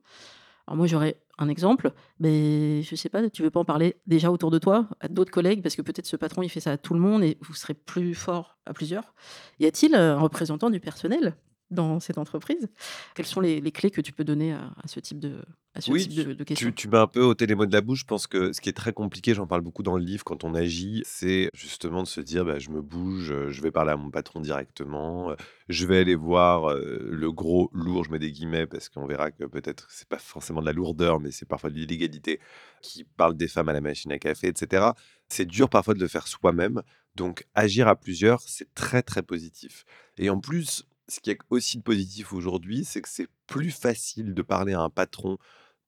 [0.70, 4.30] Alors moi j'aurais un exemple, mais je sais pas, tu veux pas en parler déjà
[4.30, 5.62] autour de toi, à d'autres collègues?
[5.64, 7.74] Parce que peut-être ce patron il fait ça à tout le monde et vous serez
[7.74, 9.12] plus fort à plusieurs.
[9.58, 11.34] Y a-t-il, heu, un représentant du personnel?
[11.70, 12.68] Dans cette entreprise.
[13.14, 15.42] Quelles sont les les clés que tu peux donner à à ce type de
[15.74, 16.74] à ce Oui, type tu de de tu questions?
[16.74, 18.00] tu m'as un peu ôté les mots de la bouche.
[18.00, 20.44] Je pense que ce qui est très compliqué, j'en parle beaucoup dans le livre quand
[20.44, 23.92] on agit, c'est justement de se dire: «Bah, je me bouge, heu, je vais parler
[23.92, 25.36] à mon patron directement, heu,
[25.68, 29.30] je vais aller voir, heu, le gros lourd», je mets des guillemets parce qu'on verra
[29.30, 32.40] que peut-être c'est pas forcément de la lourdeur, mais c'est parfois de l'illégalité,
[32.82, 34.94] qui parle des femmes à la machine à café et cetera.
[35.28, 36.82] C'est dur parfois de le faire soi-même,
[37.14, 39.84] donc agir à plusieurs, c'est très, très positif
[40.18, 44.34] et en plus, ce qui est aussi de positif aujourd'hui, c'est que c'est plus facile
[44.34, 45.38] de parler à un patron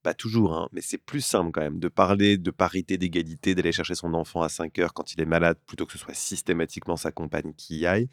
[0.03, 3.73] pas toujours, hein, mais c'est plus simple quand même de parler de parité, d'égalité, d'aller
[3.73, 6.97] chercher son enfant à cinq heures quand il est malade, plutôt que ce soit systématiquement
[6.97, 8.09] sa compagne qui y aille,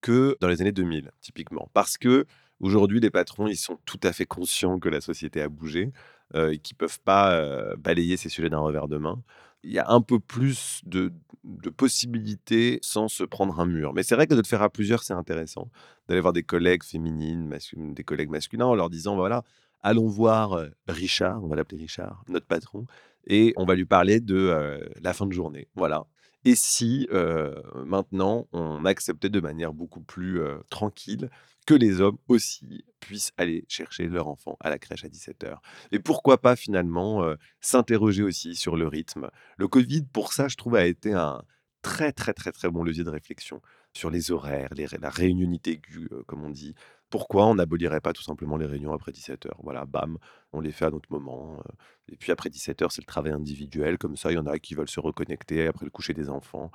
[0.00, 1.70] que dans les années 2000, typiquement.
[1.74, 2.26] Parce que
[2.60, 5.92] aujourd'hui, les patrons, ils sont tout à fait conscients que la société a bougé,
[6.34, 9.22] heu, et qu'ils peuvent pas, heu, balayer ces sujets d'un revers de main.
[9.66, 11.12] Il y a un peu plus de
[11.44, 13.92] de possibilités sans se prendre un mur.
[13.94, 15.70] Mais c'est vrai que de le faire à plusieurs, c'est intéressant.
[16.08, 19.44] D'aller voir des collègues féminines, des collègues masculins en leur disant: «Bah, voilà,
[19.82, 22.86] allons voir, heu, Richard», on va l'appeler Richard, notre patron
[23.28, 25.68] et on va lui parler de, heu, la fin de journée.
[25.76, 26.06] Voilà.
[26.44, 31.28] Et si, heu, maintenant, on acceptait de manière beaucoup plus, tranquille
[31.66, 35.60] que les hommes aussi puissent aller chercher leur enfant à la crèche à dix-sept heures
[35.92, 39.30] Et pourquoi pas finalement, heu, s'interroger aussi sur le rythme.
[39.58, 41.42] Le covid, pour ça, je trouve, a été un
[41.82, 43.60] très, très, très, très bon levier de réflexion
[43.92, 46.74] sur les horaires, la réunionité aiguë, heu, comme on dit.
[47.10, 49.60] Pourquoi on n'abolirait pas tout simplement les réunions après dix-sept heures?
[49.62, 50.18] Voilà, bam,
[50.52, 51.62] on les fait à notre moment, heu
[52.08, 53.98] et puis après dix-sept heures, c'est le travail individuel.
[53.98, 56.70] Comme ça, il y en a qui veulent se reconnecter après le coucher des enfants.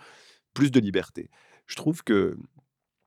[0.53, 1.29] Plus de liberté.
[1.67, 2.37] Je trouve que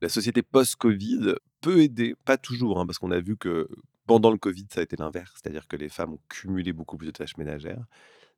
[0.02, 3.68] la société post-Covid peut aider, pas toujours, hein, parce qu'on a vu que
[4.06, 7.06] pendant le Covid, ça a été l'inverse, c'est-à-dire que les femmes ont cumulé beaucoup plus
[7.06, 7.84] de tâches ménagères.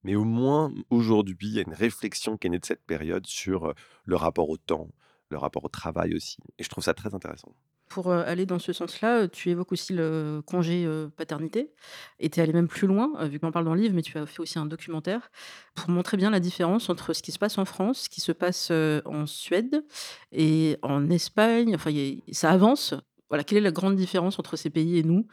[0.05, 3.27] Mais au moins, aujourd'hui, il y a une réflexion qui est née de cette période
[3.27, 4.91] sur, heu, le rapport au temps,
[5.31, 7.55] le rapport au travail aussi et je trouve ça très intéressant.
[7.89, 11.73] Pour, aller dans ce sens-là, tu évoques aussi le congé, paternité
[12.19, 14.19] et tu es allé même plus loin, vu qu'on parle dans le livre, mais tu
[14.19, 15.31] as fait aussi un documentaire
[15.75, 18.33] pour montrer bien la différence entre ce qui se passe en France, ce qui se
[18.33, 18.71] passe,
[19.05, 19.85] en Suède
[20.33, 21.75] et en Espagne.
[21.75, 21.91] Enfin,
[22.33, 22.95] ça avance.
[23.29, 25.27] Voilà, quelle est la grande différence entre ces pays et nous?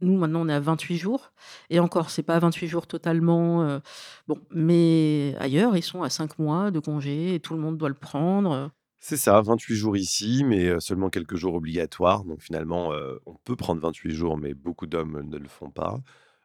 [0.00, 1.32] Nous, maintenant, on est à 28 jours
[1.70, 3.80] et encore, c'est pas 28 jours totalement,
[4.26, 7.88] bon, mais ailleurs, ils sont à 5 mois de congé et tout le monde doit
[7.88, 8.72] le prendre,
[9.04, 12.22] C'est ça, 28 jours ici, mais seulement quelques jours obligatoires.
[12.22, 12.92] Donc finalement,
[13.26, 15.98] on peut prendre 28 jours, mais beaucoup d'hommes ne le font pas.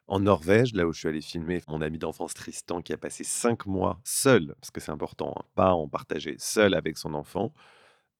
[0.08, 3.22] En Norvège, là où je suis allé filmer mon ami d'enfance Tristan, qui a passé
[3.22, 7.52] 5 mois seul, parce que c'est important, hein, pas en partager, seul avec son enfant.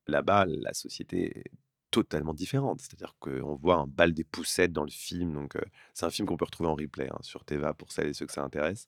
[0.06, 1.52] Là-bas, la société est
[1.90, 2.80] totalement différente.
[2.80, 5.32] C'est-à-dire qu'on voit un bal des poussettes dans le film.
[5.34, 5.58] Donc,
[5.94, 8.26] c'est un film qu'on peut retrouver en replay, hein, sur Téva pour celles et ceux
[8.26, 8.86] que ça intéresse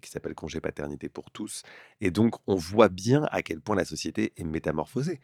[0.00, 1.62] qui s'appelle «Congé paternité pour tous»
[2.00, 5.20] et donc on voit bien à quel point la société est métamorphosée.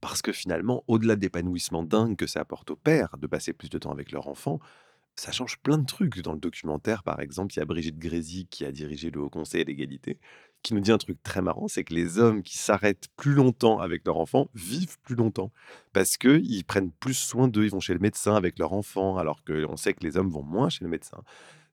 [0.00, 3.70] Parce que finalement, au-delà de l'épanouissement dingue que ça apporte aux pères de passer plus
[3.70, 4.60] de temps avec leur enfant,
[5.16, 6.20] ça change plein de trucs.
[6.20, 9.30] Dans le documentaire, par exemple, il y a Brigitte Grésy qui a dirigé le Haut
[9.30, 10.18] Conseil à l'égalité,
[10.62, 13.78] qui nous dit un truc très marrant, c'est que les hommes qui s'arrêtent plus longtemps
[13.78, 15.52] avec leur enfant vivent plus longtemps.
[15.92, 19.42] Parce qu'ils prennent plus soin d'eux, ils vont chez le médecin avec leur enfant, alors
[19.44, 21.22] qu'on sait que les hommes vont moins chez le médecin.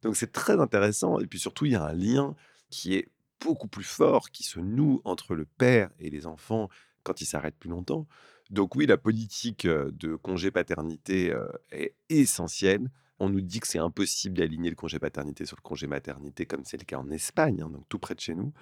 [0.03, 1.19] Donc c'est très intéressant.
[1.19, 2.35] Et puis surtout, il y a un lien
[2.69, 6.69] qui est beaucoup plus fort, qui se noue entre le père et les enfants
[7.03, 8.07] quand ils s'arrêtent plus longtemps.
[8.49, 11.35] Donc oui, la politique de congé paternité
[11.71, 12.89] est essentielle.
[13.19, 16.65] On nous dit que c'est impossible d'aligner le congé paternité sur le congé maternité, comme
[16.65, 18.53] c'est le cas en Espagne, hein, donc tout près de chez nous.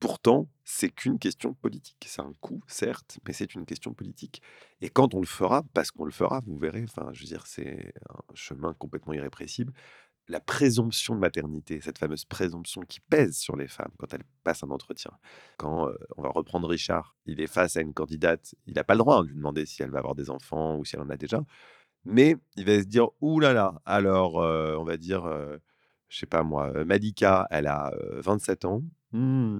[0.00, 2.06] Pourtant, c'est qu'une question politique.
[2.06, 4.40] C'est un coût, certes, mais c'est une question politique.
[4.80, 7.46] Et quand on le fera, parce qu'on le fera, vous verrez, enfin, je veux dire,
[7.46, 9.72] c'est un chemin complètement irrépressible.
[10.30, 14.62] La présomption de maternité, cette fameuse présomption qui pèse sur les femmes quand elles passent
[14.62, 15.10] un entretien.
[15.56, 18.94] Quand euh, on va reprendre Richard, il est face à une candidate, il n'a pas
[18.94, 21.02] le droit hein, de lui demander si elle va avoir des enfants ou si elle
[21.02, 21.42] en a déjà,
[22.04, 25.60] mais il va se dire: «Ouh là là, alors, on va dire, heu,
[26.08, 28.82] je sais pas moi, Malika, elle a, heu, 27 ans.
[29.12, 29.58] Mmh,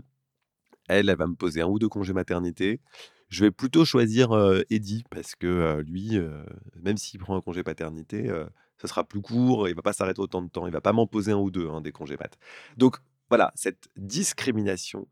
[0.89, 2.81] elle, elle va me poser un ou 2 congés maternité.
[3.29, 4.31] Je vais plutôt choisir,
[4.71, 6.19] Eddy parce que, lui,
[6.83, 8.31] même s'il prend un congé paternité,
[8.81, 10.67] ce sera plus court, il va pas s'arrêter autant de temps.
[10.67, 12.39] Il va pas m'en poser un ou 2 hein, des congés mat.
[12.77, 12.97] Donc
[13.29, 15.07] voilà, cette discrimination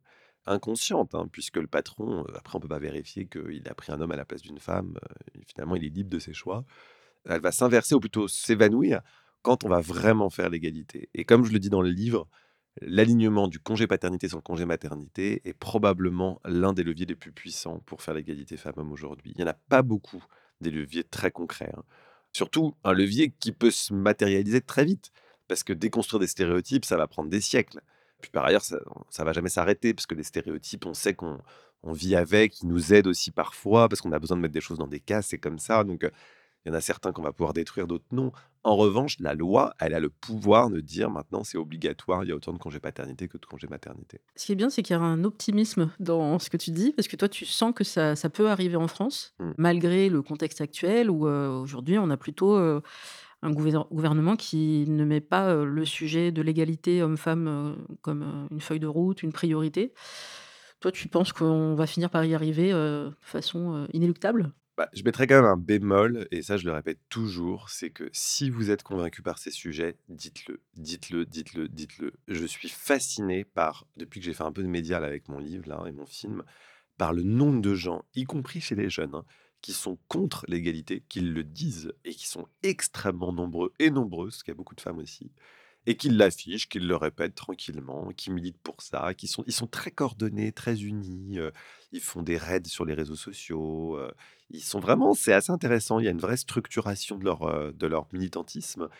[0.46, 4.00] inconsciente, hein, puisque le patron, heu, après on peut pas vérifier qu'il a pris un
[4.00, 4.98] homme à la place d'une femme,
[5.37, 6.64] heu, finalement il est libre de ses choix.
[7.26, 9.00] Elle va s'inverser ou plutôt s'évanouir
[9.42, 11.09] quand on va vraiment faire l'égalité.
[11.14, 12.28] Et comme je le dis dans le livre,
[12.81, 17.33] l'alignement du congé paternité sur le congé maternité est probablement l'un des leviers les plus
[17.33, 19.33] puissants pour faire l'égalité femmes-hommes aujourd'hui.
[19.35, 20.24] Il n'y en a pas beaucoup
[20.61, 21.72] des leviers très concrets.
[21.76, 21.83] hein.
[22.32, 25.10] Surtout un levier qui peut se matérialiser très vite.
[25.48, 27.80] Parce que déconstruire des stéréotypes, ça va prendre des siècles.
[28.20, 28.76] Puis par ailleurs, ça
[29.20, 31.40] ne va jamais s'arrêter, parce que les stéréotypes, on sait qu'on
[31.82, 34.60] on vit avec, ils nous aident aussi parfois, parce qu'on a besoin de mettre des
[34.60, 35.84] choses dans des cases, c'est comme ça.
[35.84, 36.10] Donc, il
[36.68, 38.30] Il y en a certains qu'on va pouvoir détruire, d'autres non.
[38.68, 42.33] En revanche, la loi, elle a le pouvoir de dire maintenant c'est obligatoire, il y
[42.33, 44.20] a autant de congés paternité que de congés maternité.
[44.37, 46.92] Ce qui est bien, c'est qu'il y a un optimisme dans ce que tu dis,
[46.92, 49.52] parce que toi, tu sens que ça, ça peut arriver en France, Mm.
[49.57, 52.83] malgré le contexte actuel où euh, aujourd'hui, on a plutôt euh,
[53.40, 58.61] un gouver- gouvernement qui ne met pas euh, le sujet de l'égalité homme-femme comme une
[58.61, 59.94] feuille de route, une priorité.
[60.81, 64.52] Toi, tu penses qu'on va finir par y arriver de façon inéluctable?
[64.78, 68.08] Bah, je mettrais quand même un bémol, et ça je le répète toujours, c'est que
[68.12, 72.12] si vous êtes convaincu par ces sujets, dites-le, dites-le, dites-le, dites-le.
[72.28, 75.68] Je suis fasciné par, depuis que j'ai fait un peu de médias avec mon livre
[75.68, 76.44] là, et mon film,
[76.96, 79.24] par le nombre de gens, y compris chez les jeunes, hein,
[79.62, 84.42] qui sont contre l'égalité, qui le disent, et qui sont extrêmement nombreux et nombreuses, parce
[84.44, 85.32] qu'il y a beaucoup de femmes aussi,
[85.88, 89.66] et qui l'affichent, qui le répètent tranquillement, qui militent pour ça, qui sont, ils sont
[89.66, 91.51] très coordonnés, très unis, euh,
[91.92, 94.12] ils font des raids sur les réseaux sociaux, euh,
[94.51, 97.72] ils sont vraiment, c'est assez intéressant, il y a une vraie structuration de leur, euh,
[97.72, 98.90] de leur militantisme.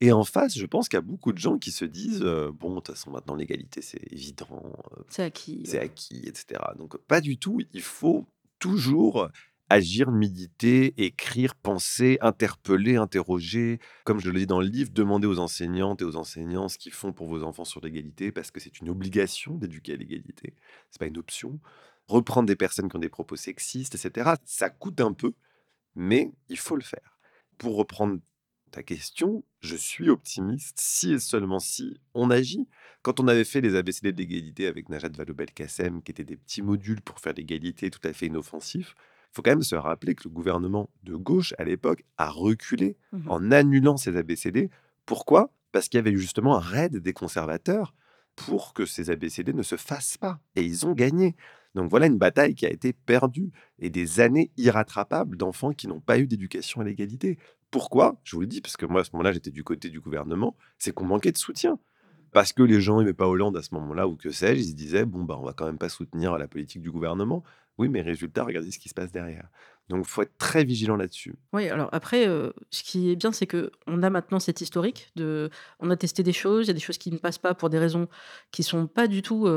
[0.00, 2.70] Et en face, je pense qu'il y a beaucoup de gens qui se disent, bon,
[2.70, 4.72] de toute façon, maintenant l'égalité, c'est évident,
[5.10, 5.64] C'est acquis.
[5.66, 6.62] c'est acquis, etc.
[6.78, 7.60] Donc, pas du tout.
[7.74, 8.24] Il faut
[8.58, 9.28] toujours
[9.70, 13.78] agir, méditer, écrire, penser, interpeller, interroger.
[14.04, 16.92] Comme je le dis dans le livre, demandez aux enseignantes et aux enseignants ce qu'ils
[16.92, 20.54] font pour vos enfants sur l'égalité, parce que c'est une obligation d'éduquer à l'égalité.
[20.90, 21.60] C'est pas une option.
[22.06, 24.30] Reprendre des personnes qui ont des propos sexistes, etc.
[24.44, 25.34] Ça coûte un peu,
[25.94, 27.18] mais il faut le faire.
[27.58, 28.18] Pour reprendre
[28.70, 32.68] ta question, je suis optimiste si et seulement si on agit.
[33.02, 36.62] Quand on avait fait les ABCD de l'égalité avec Najat Vallaud-Belkacem, qui étaient des petits
[36.62, 38.94] modules pour faire l'égalité tout à fait inoffensifs,
[39.30, 42.96] il faut quand même se rappeler que le gouvernement de gauche, à l'époque, a reculé
[43.12, 43.30] Mhm.
[43.30, 44.70] en annulant ces ABCD.
[45.06, 45.52] Pourquoi?
[45.72, 47.94] Parce qu'il y avait eu justement un raid des conservateurs
[48.36, 50.40] pour que ces ABCD ne se fassent pas.
[50.56, 51.36] Et ils ont gagné.
[51.74, 56.00] Donc voilà une bataille qui a été perdue et des années irrattrapables d'enfants qui n'ont
[56.00, 57.38] pas eu d'éducation à l'égalité.
[57.70, 58.18] Pourquoi?
[58.24, 60.56] Je vous le dis, parce que moi, à ce moment-là, j'étais du côté du gouvernement,
[60.78, 61.78] c'est qu'on manquait de soutien.
[62.32, 64.74] Parce que les gens n'aimaient pas Hollande à ce moment-là, ou que sais-je, ils se
[64.74, 67.42] disaient, bon, bah, on va quand même pas soutenir la politique du gouvernement.
[67.78, 69.48] Oui, mais résultat, regardez ce qui se passe derrière.
[69.88, 71.36] Donc, il faut être très vigilant là-dessus.
[71.52, 72.26] Oui, alors après,
[72.70, 76.32] ce qui est bien, c'est que on a maintenant cet historique on a testé des
[76.32, 78.08] choses, il y a des choses qui ne passent pas pour des raisons
[78.50, 79.48] qui sont pas du tout,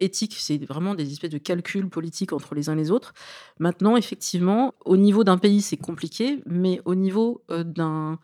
[0.00, 0.34] éthiques.
[0.38, 3.14] C'est vraiment des espèces de calculs politiques entre les uns les autres.
[3.60, 8.18] Maintenant, effectivement, au niveau d'un pays, c'est compliqué, mais au niveau, d'un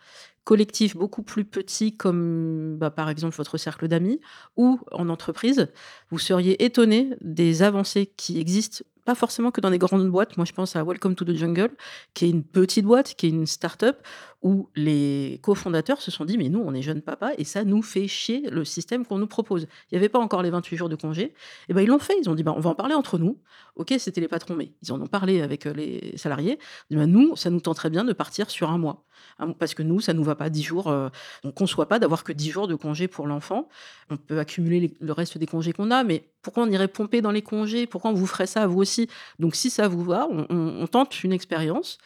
[0.49, 4.19] collectif beaucoup plus petit comme, bah, par exemple, votre cercle d'amis
[4.57, 5.69] ou en entreprise,
[6.11, 10.39] vous seriez étonné des avancées qui existent, pas forcément que dans des grandes boîtes.
[10.39, 11.73] Moi, je pense à Welcome to the Jungle,
[12.15, 13.99] qui est une petite boîte, qui est une start-up,
[14.43, 17.83] où les cofondateurs se sont dit: «Mais nous, on est jeunes papas et ça nous
[17.83, 19.67] fait chier le système qu'on nous propose».
[19.91, 21.35] Il y avait pas encore les 28 jours de congé
[21.69, 22.17] et ben, ils l'ont fait.
[22.23, 23.39] Ils ont dit: «Bah, on va en parler entre nous».
[23.77, 26.59] OK, c'était les patrons, mais ils en ont parlé avec, heu, les salariés.
[26.91, 29.05] «Bah, nous, ça nous tenterait bien de partir sur 1 mois.
[29.41, 31.11] Un mois parce que nous, ça nous va pas 10 jours, heu,
[31.43, 33.69] on conçoit pas d'avoir que 10 jours de congé pour l'enfant.
[34.11, 37.33] On peut accumuler le reste des congés qu'on a, mais pourquoi on irait pomper dans
[37.33, 37.87] les congés?
[37.87, 39.09] Pourquoi on vous ferait ça à vous aussi?
[39.39, 41.99] Donc si ça vous va, on tente une expérience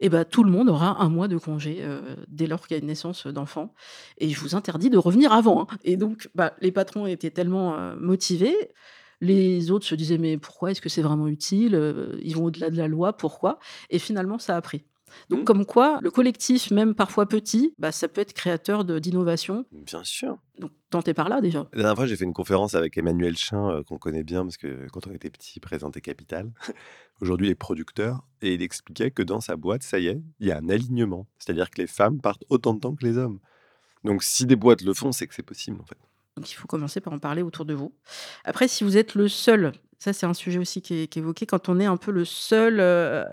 [0.00, 2.80] et bah, tout le monde aura un mois de congé, heu, dès lors qu'il y
[2.80, 3.74] a une naissance, d'enfant
[4.18, 7.76] et je vous interdis de revenir avant, hein et donc bah, les patrons étaient tellement,
[7.78, 8.56] heu, motivés.
[9.20, 10.72] Les autres se disaient: «Mais pourquoi?
[10.72, 11.80] Est-ce que c'est vraiment utile?
[12.20, 13.58] Ils vont au-delà de la loi, pourquoi?»
[13.90, 14.84] et finalement ça a pris.
[15.30, 15.44] Donc Mmh.
[15.44, 19.64] comme quoi, le collectif, même parfois petit, bah, ça peut être créateur de d'innovation.
[19.70, 20.38] Bien sûr.
[20.58, 21.68] Donc tentez par là déjà.
[21.72, 24.56] La dernière fois, j'ai fait une conférence avec Emmanuel Chin, euh, qu'on connaît bien, parce
[24.56, 26.50] que quand on était petit, il présentait Capital.
[27.20, 28.26] Aujourd'hui, est producteur.
[28.42, 31.26] Et il expliquait que dans sa boîte, ça y est, il y a un alignement.
[31.38, 33.40] C'est-à-dire que les femmes partent autant de temps que les hommes.
[34.02, 35.98] Donc, si des boîtes le font, c'est que c'est possible, en fait.
[36.36, 37.94] Donc il faut commencer par en parler autour de vous.
[38.44, 39.72] Après, si vous êtes le seul,
[40.04, 42.10] ça c'est un sujet aussi qui est, qui est évoqué, quand on est un peu
[42.10, 43.24] le seul euh,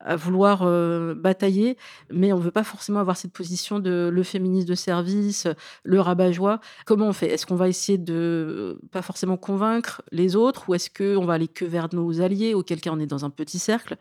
[0.00, 1.76] à vouloir euh, batailler,
[2.10, 5.46] mais on ne veut pas forcément avoir cette position de le féministe de service,
[5.84, 6.60] le rabat-joie.
[6.84, 7.28] Comment on fait?
[7.28, 11.34] Est-ce qu'on va essayer de euh, pas forcément convaincre les autres ou est-ce qu'on va
[11.34, 13.96] aller que vers nos alliés, auquel cas on est dans un petit cercle?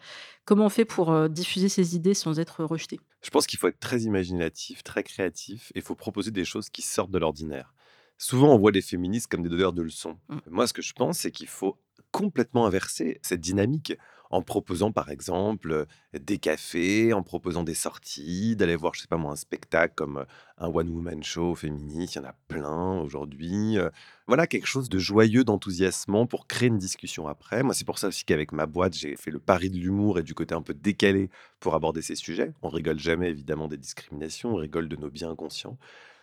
[0.46, 3.00] Comment on fait pour euh, diffuser ces idées sans être rejeté?
[3.22, 6.70] Je pense qu'il faut être très imaginatif, très créatif, et il faut proposer des choses
[6.70, 7.74] qui sortent de l'ordinaire.
[8.18, 10.18] Souvent, on voit les féministes comme des donneurs de leçons.
[10.30, 10.38] Mm.
[10.50, 11.78] Moi, ce que je pense, c'est qu'il faut
[12.16, 13.98] complètement inverser cette dynamique
[14.30, 15.86] en proposant, par exemple, euh,
[16.18, 20.20] des cafés, en proposant des sorties, d'aller voir, je sais pas moi, un spectacle comme
[20.20, 20.26] euh,
[20.58, 22.16] un one-woman show féministe.
[22.16, 23.78] Il y en a plein aujourd'hui.
[23.78, 23.90] Euh,
[24.28, 27.64] Voilà, quelque chose de joyeux, d'enthousiasmant pour créer une discussion après.
[27.64, 30.24] Moi, c'est pour ça aussi qu'avec ma boîte, j'ai fait le pari de l'humour et
[30.24, 32.54] du côté un peu décalé pour aborder ces sujets.
[32.62, 35.78] On rigole jamais, évidemment, des discriminations, on rigole de nos biens inconscients.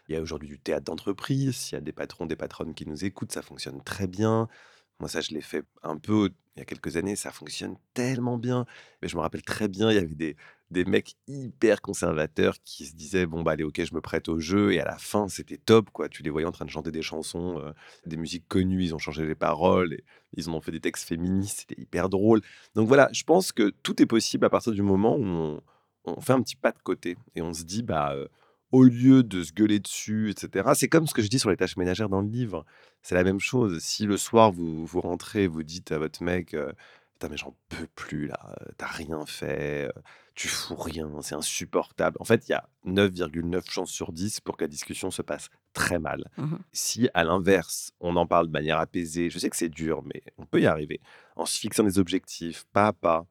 [0.08, 1.54] Il y a aujourd'hui du théâtre d'entreprise.
[1.54, 4.48] S'il y a des patrons, des patronnes qui nous écoutent, ça fonctionne très bien.
[5.02, 8.38] Moi, ça, je l'ai fait un peu il y a quelques années, ça fonctionne tellement
[8.38, 8.66] bien.
[9.02, 10.36] Mais je me rappelle très bien, il y avait des
[10.70, 14.38] des mecs hyper conservateurs qui se disaient: «Bon, bah, allez, OK, je me prête au
[14.40, 16.08] jeu» et à la fin, c'était top, quoi.
[16.08, 17.74] Tu les voyais en train de chanter des chansons, heu,
[18.06, 20.04] des musiques connues, ils ont changé les paroles et
[20.36, 22.40] ils en ont fait des textes féministes, c'était hyper drôle.
[22.76, 25.58] Donc voilà, je pense que tout est possible à partir du moment où
[26.04, 28.28] on fait un petit pas de côté et on se dit: «Bah, heu,
[28.72, 31.50] au lieu de se gueuler dessus et cetera» c'est comme ce que je dis sur
[31.50, 32.64] les tâches ménagères dans le livre.
[33.02, 33.78] C'est la même chose.
[33.80, 36.56] Si le soir, vous vous rentrez, vous dites à votre mec,
[37.14, 39.90] «Putain, mais j'en peux plus là, tu rien fait,
[40.34, 42.16] tu fous rien, c'est insupportable».
[42.20, 45.48] En fait, il y a 9,9 chances sur 10 pour que la discussion se passe
[45.72, 46.24] très mal.
[46.36, 50.02] Mmh Si, à l'inverse, on en parle de manière apaisée, je sais que c'est dur,
[50.04, 51.00] mais on peut y arriver,
[51.36, 53.26] en se fixant des objectifs pas à pas,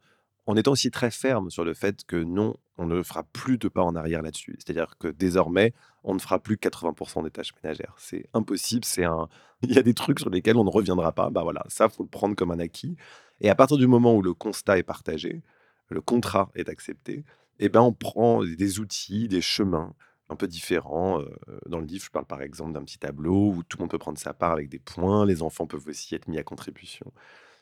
[0.48, 3.68] en étant aussi très ferme sur le fait que non, on ne fera plus de
[3.68, 4.56] pas en arrière là-dessus.
[4.58, 5.74] C'est-à-dire que désormais,
[6.04, 7.94] on ne fera plus 80 des tâches ménagères.
[7.98, 9.30] C'est impossible, c'est un
[9.62, 11.30] il y a des trucs sur lesquels on ne reviendra pas.
[11.30, 12.96] Bah, voilà, ça, faut le prendre comme un acquis
[13.40, 15.42] et à partir du moment où le constat est partagé,
[15.90, 17.24] le contrat est accepté
[17.60, 19.94] et ben, on prend des outils, des chemins
[20.30, 21.30] un peu différents, heu,
[21.66, 23.98] dans le livre, je parle par exemple d'un petit tableau où tout le monde peut
[23.98, 27.12] prendre sa part avec des points, les enfants peuvent aussi être mis à contribution.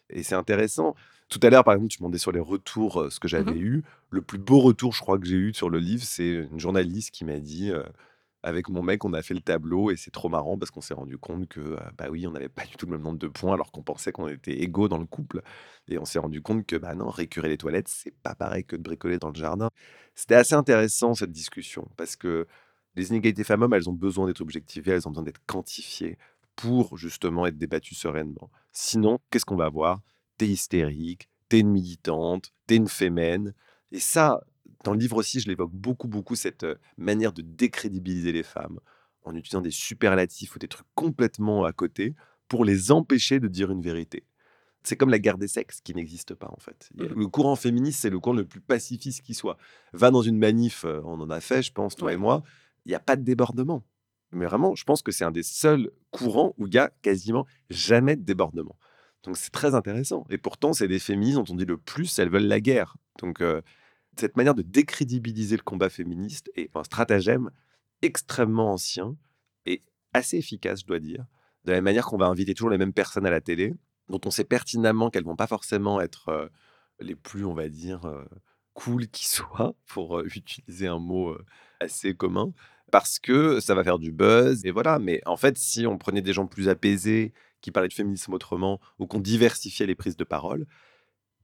[0.10, 0.96] Et c'est intéressant.
[1.30, 3.84] Tout à l'heure, par exemple, tu demandais sur les retours, ce que Mmh j'avais eu.
[4.10, 7.12] Le plus beau retour, je crois, que j'ai eu sur le livre, c'est une journaliste
[7.12, 7.72] qui m'a dit,
[8.44, 10.94] «Avec mon mec, on a fait le tableau et c'est trop marrant parce qu'on s'est
[10.96, 13.28] rendu compte que, heu, bah, oui, on n'avait pas du tout le même nombre de
[13.28, 15.42] points alors qu'on pensait qu'on était égaux dans le couple
[15.90, 18.76] et on s'est rendu compte que, bah, non, récurer les toilettes, c'est pas pareil que
[18.78, 19.70] de bricoler dans le jardin».
[20.16, 22.48] C'était assez intéressant cette discussion parce que
[22.96, 26.18] les inégalités femmes-hommes, elles ont besoin d'être objectivées, elles ont besoin d'être quantifiées
[26.60, 28.52] pour justement être débattues sereinement.
[28.74, 30.02] Sinon, qu'est-ce qu'on va avoir?
[30.38, 33.54] t'es hystérique, t'es une militante, t'es une fémène.
[33.92, 34.42] Et ça,
[34.86, 38.80] dans le livre aussi, je l'évoque beaucoup, beaucoup, cette euh, manière de décrédibiliser les femmes
[39.24, 42.16] en utilisant des superlatifs ou des trucs complètement à côté
[42.48, 44.24] pour les empêcher de dire une vérité.
[44.82, 46.90] C'est comme la guerre des sexes qui n'existe pas en fait.
[46.96, 47.20] Il y a- mh.
[47.20, 49.58] Le courant féministe, c'est le courant le plus pacifiste qui soit.
[49.92, 52.44] Va dans une manif, euh, on en a fait, je pense, toi et moi,
[52.86, 53.84] il n'y a pas de débordement.
[54.32, 57.46] Mais vraiment, je pense que c'est un des seuls courants où il y a quasiment
[57.70, 58.78] jamais de débordement.
[59.24, 60.26] Donc c'est très intéressant.
[60.30, 62.96] Et pourtant, c'est des féministes dont on dit le plus, elles veulent la guerre.
[63.20, 63.62] Donc euh,
[64.18, 67.50] cette manière de décrédibiliser le combat féministe est un stratagème
[68.02, 69.16] extrêmement ancien
[69.66, 71.26] et assez efficace, je dois dire.
[71.66, 73.74] De la manière qu'on va inviter toujours les mêmes personnes à la télé,
[74.08, 76.48] dont on sait pertinemment qu'elles vont pas forcément être euh,
[77.00, 78.24] les plus, on va dire, euh,
[78.74, 81.36] cool qui soient, pour utiliser un mot
[81.82, 82.54] assez commun,
[82.90, 84.66] parce que ça va faire du buzz.
[84.66, 85.00] Et voilà.
[85.00, 88.80] Mais en fait, si on prenait des gens plus apaisés, qui parlaient de féminisme autrement,
[89.00, 90.66] ou qu'on diversifiait les prises de parole,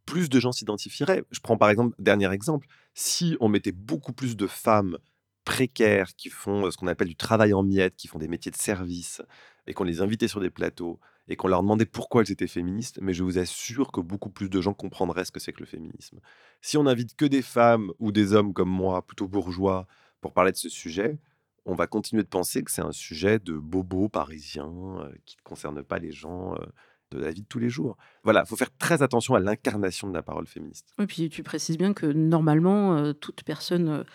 [0.05, 1.23] plus de gens s'identifieraient.
[1.31, 4.97] Je prends par exemple, dernier exemple, si on mettait beaucoup plus de femmes
[5.43, 8.51] précaires qui font euh, ce qu'on appelle du travail en miettes, qui font des métiers
[8.51, 9.21] de service,
[9.67, 12.99] et qu'on les invitait sur des plateaux, et qu'on leur demandait pourquoi elles étaient féministes,
[13.01, 15.65] mais je vous assure que beaucoup plus de gens comprendraient ce que c'est que le
[15.65, 16.19] féminisme.
[16.62, 19.88] Si on invite que des femmes ou des hommes comme moi, plutôt bourgeois,
[20.21, 21.19] pour parler de ce sujet,
[21.65, 25.43] on va continuer de penser que c'est un sujet de bobos parisiens euh, qui ne
[25.43, 26.65] concerne pas les gens euh,
[27.12, 27.97] de la vie de tous les jours.
[28.23, 30.93] Voilà, il faut faire très attention à l'incarnation de la parole féministe.
[30.99, 34.06] Et puis tu précises bien que normalement, heu, toute personne,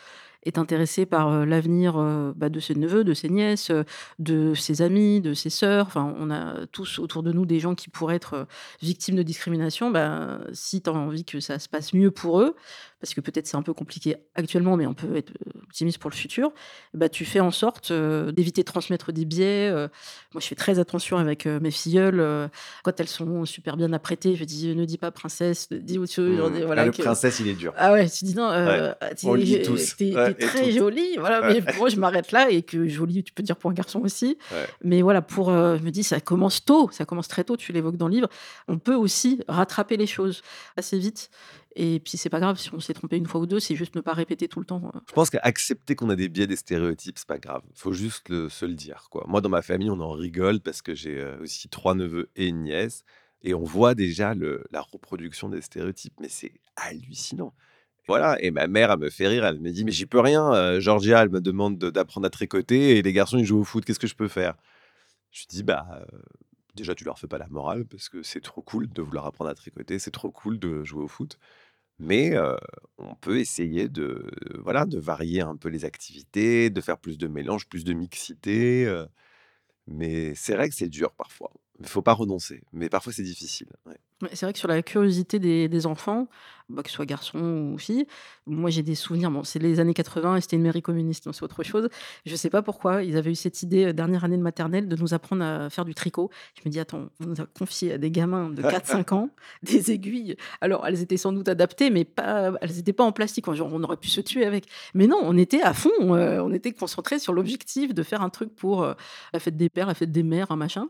[0.45, 1.99] est intéressée par, l'avenir,
[2.35, 3.71] bah, de ses neveux, de ses nièces,
[4.19, 5.87] de ses amis, de ses sœurs.
[5.87, 8.47] Enfin, on a tous autour de nous des gens qui pourraient être,
[8.81, 9.91] victimes de discrimination.
[9.91, 12.57] Bah, si tu as envie que ça se passe mieux pour eux,
[13.01, 16.11] parce que peut-être c'est un peu compliqué actuellement, mais on peut être, heu, optimiste pour
[16.11, 16.53] le futur,
[16.95, 19.89] bah, tu fais en sorte, heu, d'éviter de transmettre des biais, heu.
[20.35, 22.51] Moi, je fais très attention avec, mes filleules,
[22.85, 26.31] quand elles sont super bien apprêtées, je dis: «Ne dis pas princesse, dis autre chose»,
[26.31, 26.53] Mmh.
[26.53, 27.73] des Ah, voilà le que princesse, il est dur.
[27.77, 29.27] ah ouais, tu dis: «Non, Ouais, tu
[30.15, 31.61] Ouais, es et très jolie», voilà, Ouais.
[31.65, 34.39] mais moi je m'arrête là et que jolie, tu peux dire pour un garçon aussi.
[34.85, 37.97] Mais voilà, pour, je me dis ça commence tôt, ça commence très tôt, tu l'évoques
[37.97, 38.29] dans le livre.
[38.69, 40.43] On peut aussi rattraper les choses
[40.77, 41.31] assez vite
[41.77, 43.95] et puis c'est pas grave si on s'est trompé une fois ou 2, c'est juste
[43.97, 45.01] ne pas répéter tout le temps, heu.
[45.09, 47.63] Je pense qu'accepter qu'on a des biais, des stéréotypes, c'est pas grave.
[47.75, 49.25] Faut juste le- se le dire, quoi.
[49.29, 52.47] Moi, dans ma famille, on en rigole parce que j'ai euh, aussi trois neveux et
[52.49, 53.05] une nièce,
[53.43, 57.55] et on voit déjà le- la reproduction des stéréotypes, mais c'est hallucinant.
[58.09, 60.53] Voilà, et ma mère, elle me fait rire, elle me dit, mais j'y peux rien.
[60.53, 63.65] euh, Georgia, elle me demande de- d'apprendre à tricoter, et les garçons, ils jouent au
[63.65, 64.55] foot, qu'est-ce que je peux faire?
[65.31, 66.19] Je dis, bah, euh,
[66.75, 69.51] déjà, tu leur fais pas la morale, parce que c'est trop cool de vouloir apprendre
[69.51, 71.39] à tricoter, c'est trop cool de jouer au foot.
[72.01, 72.35] Mais
[72.99, 74.27] on peut essayer de,
[74.99, 79.05] varier un peu les activités, de faire plus de mélange, plus de mixité,
[79.87, 81.53] mais c'est vrai que c'est dur parfois.
[81.81, 83.97] Il faut pas renoncer, mais parfois c'est difficile, ouais.
[84.35, 86.29] C'est vrai que sur la curiosité des des enfants,
[86.69, 88.07] bah, que ce soit garçon ou fille.
[88.47, 91.35] Moi, j'ai des souvenirs, bon, c'est les années 80 et c'était une mairie communiste, donc
[91.35, 91.89] c'est autre chose.
[92.27, 94.97] Je sais pas pourquoi, ils avaient eu cette idée, heu, dernière année de maternelle, de
[94.97, 96.31] nous apprendre à faire du tricot.
[96.55, 99.31] Je me dis: «Attends, on nous a confié à des gamins de 4-5 ans
[99.63, 100.37] des aiguilles».
[100.61, 103.83] Alors, elles étaient sans doute adaptées, mais pas elles étaient pas en plastique, genre, on
[103.83, 104.67] aurait pu se tuer avec.
[104.95, 108.29] Mais non, on était à fond, heu, on était concentrés sur l'objectif de faire un
[108.31, 108.95] truc pour, heu,
[109.33, 110.89] la fête des pères, la fête des mères, un machin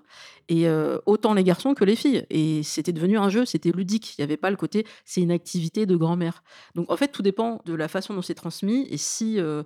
[0.48, 4.16] et heu, autant les garçons que les filles et c'était devenu un jeu, c'était ludique.
[4.18, 6.42] Il y avait pas le côté: «C'est une activité de grand-mère».
[6.74, 9.64] Donc en fait, tout dépend de la façon dont c'est transmis et si, heu,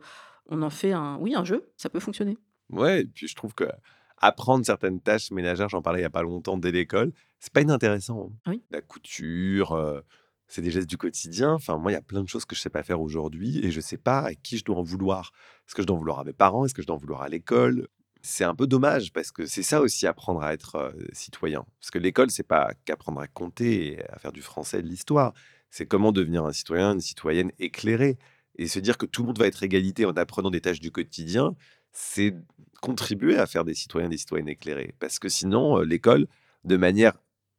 [0.49, 2.37] on en fait un oui, un jeu, ça peut fonctionner.
[2.71, 6.23] Ouais et puis je trouve qu'apprendre certaines tâches ménagères, j'en parlais il y a pas
[6.23, 8.37] longtemps dès l'école, c'est pas inintéressant, hein.
[8.47, 8.65] Oui.
[8.71, 10.03] La couture, heu,
[10.49, 11.53] c'est des gestes du quotidien.
[11.53, 13.71] Enfin, moi, il y a plein de choses que je sais pas faire aujourd'hui et
[13.71, 15.31] je sais pas à qui je dois en vouloir.
[15.69, 16.65] Est-ce que je dois en vouloir à mes parents?
[16.65, 17.89] Est-ce que je dois en vouloir à l'école?
[18.27, 21.67] C'est un peu dommage parce que c'est ça aussi apprendre à être, citoyen.
[21.79, 25.35] Parce que l'école, c'est pas qu'apprendre à compter et à faire du français de l'histoire.
[25.69, 28.17] C'est comment devenir un citoyen, une citoyenne éclairée
[28.57, 30.91] et se dire que tout le monde va être égalité en apprenant des tâches du
[30.91, 31.55] quotidien,
[31.93, 32.35] c'est
[32.81, 34.95] contribuer à faire des citoyens, des citoyennes éclairés.
[35.01, 36.27] Parce que sinon, l'école,
[36.65, 37.13] de manière,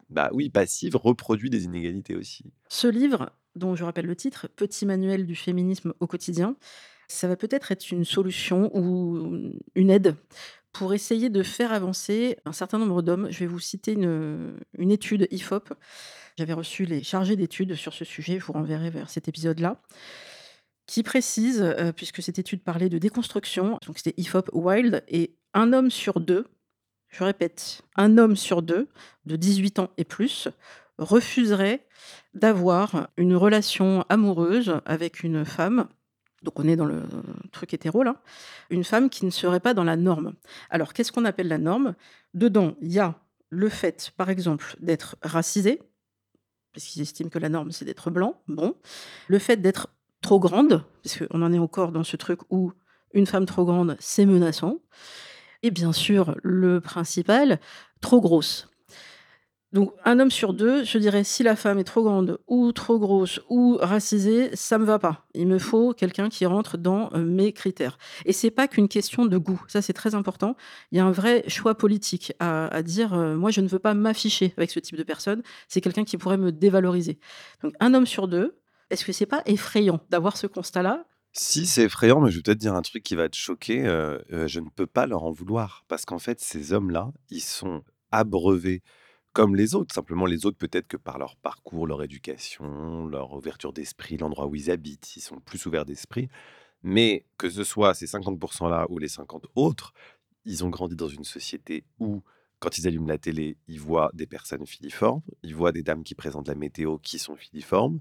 [0.10, 2.44] bah, oui, passive, reproduit des inégalités aussi.
[2.70, 6.56] Ce livre, dont je rappelle le titre, «Petit manuel du féminisme au quotidien»,
[7.08, 10.16] ça va peut-être être une solution ou une aide
[10.76, 13.28] pour essayer de faire avancer un certain nombre d'hommes.
[13.32, 15.74] Je vais vous citer une, étude IFOP.
[16.38, 19.82] J'avais reçu les chargés d'études sur ce sujet, je vous renverrai vers cet épisode-là,
[20.86, 25.72] qui précise, heu, puisque cette étude parlait de déconstruction, donc c'était IFOP Wild et un
[25.72, 26.46] homme sur 2,
[27.08, 28.90] je répète, un homme sur 2
[29.26, 30.50] de 18 ans et plus
[30.98, 31.86] refuserait
[32.34, 35.88] d'avoir une relation amoureuse avec une femme
[36.46, 37.04] donc on est dans le
[37.52, 38.22] truc hétéro là,
[38.70, 40.36] une femme qui ne serait pas dans la norme.
[40.70, 41.96] Alors qu'est-ce qu'on appelle la norme?
[42.34, 43.16] Dedans, il y a
[43.50, 45.82] le fait, par exemple, d'être racisé,
[46.74, 48.76] parce qu'ils estiment que la norme, c'est d'être blanc, bon.
[49.28, 49.90] Le fait d'être
[50.22, 52.74] trop grande, parce qu'on en est encore dans ce truc où
[53.14, 54.80] une femme trop grande, c'est menaçant.
[55.64, 57.60] Et bien sûr, le principal,
[58.02, 58.70] trop grosse.
[59.76, 62.98] Donc un homme sur 2, je dirais si la femme est trop grande ou trop
[62.98, 65.28] grosse ou racisée, ça me va pas.
[65.34, 69.26] Il me faut quelqu'un qui rentre dans, heu, mes critères et c'est pas qu'une question
[69.26, 70.56] de goût, ça c'est très important.
[70.94, 73.94] Il y a un vrai choix politique à dire, heu: «Moi je ne veux pas
[73.94, 77.20] m'afficher avec ce type de personne, c'est quelqu'un qui pourrait me dévaloriser».
[77.62, 78.58] Donc un homme sur 2,
[78.92, 81.04] est-ce que c'est pas effrayant d'avoir ce constat-là?
[81.34, 84.24] Si, c'est effrayant, mais je vais peut-être dire un truc qui va te choquer, heu,
[84.48, 88.82] je ne peux pas leur en vouloir parce qu'en fait, ces hommes-là, ils sont abreuvés
[89.36, 89.94] comme les autres.
[89.96, 94.56] Simplement, les autres, peut-être que par leur parcours, leur éducation, leur ouverture d'esprit, l'endroit où
[94.56, 96.30] ils habitent, ils sont plus ouverts d'esprit.
[96.84, 99.94] Mais que ce soit ces 50% là ou les 50 autres,
[100.46, 102.24] ils ont grandi dans une société où,
[102.60, 106.16] quand ils allument la télé, ils voient des personnes filiformes, ils voient des dames qui
[106.16, 108.00] présentent la météo qui sont filiformes,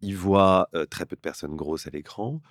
[0.00, 2.42] ils voient, heu, très peu de personnes grosses à l'écran,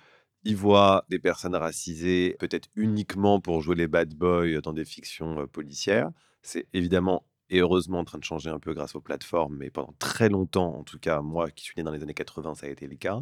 [0.44, 5.40] ils voient des personnes racisées, peut-être uniquement pour jouer les bad boys dans des fictions,
[5.42, 6.10] heu, policières.
[6.42, 9.94] C'est évidemment et heureusement en train de changer un peu grâce aux plateformes, mais pendant
[9.98, 12.70] très longtemps, en tout cas moi qui suis né dans les années 80, ça a
[12.70, 13.20] été le cas.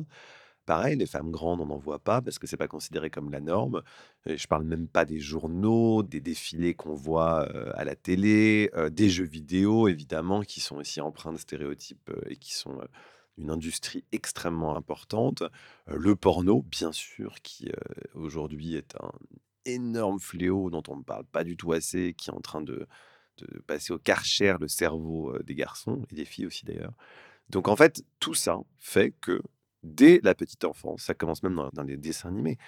[0.66, 3.40] Pareil, les femmes grandes, on n'en voit pas parce que c'est pas considéré comme la
[3.40, 3.82] norme.
[4.26, 9.10] Et je parle même pas des journaux, des défilés qu'on voit, à la télé, des
[9.10, 12.78] jeux vidéo évidemment qui sont aussi empreints de stéréotypes, et qui sont,
[13.36, 15.42] une industrie extrêmement importante.
[15.86, 17.72] Le porno bien sûr qui,
[18.14, 19.10] aujourd'hui est un
[19.64, 22.86] énorme fléau dont on ne parle pas du tout assez, qui est en train de
[23.66, 26.92] passer au Karcher le cerveau, heu, des garçons et des filles aussi d'ailleurs.
[27.50, 29.42] Donc en fait, tout ça fait que
[29.82, 32.58] dès la petite enfance, ça commence même dans dans les dessins animés,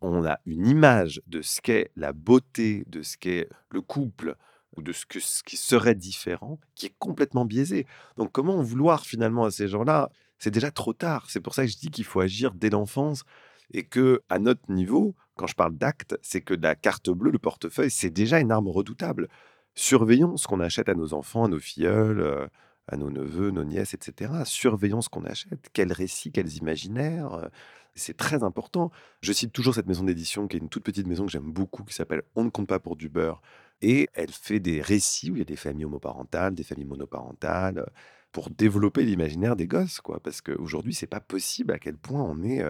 [0.00, 4.36] on a une image de ce qu'est la beauté, de ce qu'est le couple
[4.76, 7.86] ou de ce que ce qui serait différent, qui est complètement biaisée.
[8.16, 10.10] Donc comment en vouloir finalement à ces gens-là?
[10.38, 11.26] C'est déjà trop tard.
[11.30, 13.24] C'est pour ça que je dis qu'il faut agir dès l'enfance
[13.72, 17.38] et que à notre niveau, quand je parle d'acte, c'est que la carte bleue, le
[17.38, 19.28] portefeuille, c'est déjà une arme redoutable.
[19.76, 22.48] Surveillons ce qu'on achète à nos enfants, à nos filleuls, heu,
[22.88, 24.44] à nos neveux, nos nièces et cetera.
[24.46, 25.68] Surveillons ce qu'on achète.
[25.74, 27.50] Quels récits, quels imaginaires, heu,
[27.94, 28.90] c'est très important.
[29.22, 31.84] Je cite toujours cette maison d'édition qui est une toute petite maison que j'aime beaucoup,
[31.84, 33.42] qui s'appelle On ne compte pas pour du beurre
[33.82, 37.78] et elle fait des récits où il y a des familles homoparentales, des familles monoparentales,
[37.80, 37.86] heu,
[38.32, 40.20] pour développer l'imaginaire des gosses, quoi.
[40.20, 42.64] Parce qu'aujourd'hui, c'est pas possible à quel point on est,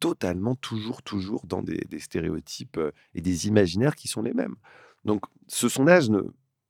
[0.00, 2.80] totalement, toujours, toujours dans des stéréotypes,
[3.14, 4.56] et des imaginaires qui sont les mêmes.
[5.04, 6.22] Donc ce sondage ne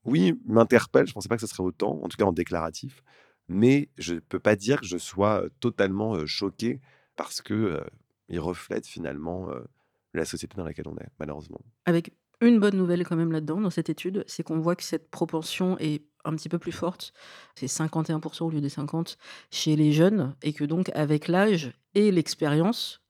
[0.04, 3.02] oui, m'interpelle, je pensais pas que ce serait autant, en tout cas en déclaratif,
[3.48, 6.80] mais je peux pas dire que je sois, totalement, choqué
[7.16, 7.82] parce que,
[8.28, 9.48] il reflète finalement,
[10.12, 11.60] la société dans laquelle on est, malheureusement.
[11.86, 15.10] Avec une bonne nouvelle quand même là-dedans, dans cette étude, c'est qu'on voit que cette
[15.10, 17.12] propension est un petit peu plus forte,
[17.54, 19.18] c'est 51 au lieu des 50
[19.50, 23.02] chez les jeunes et que donc avec l'âge et l'expérience,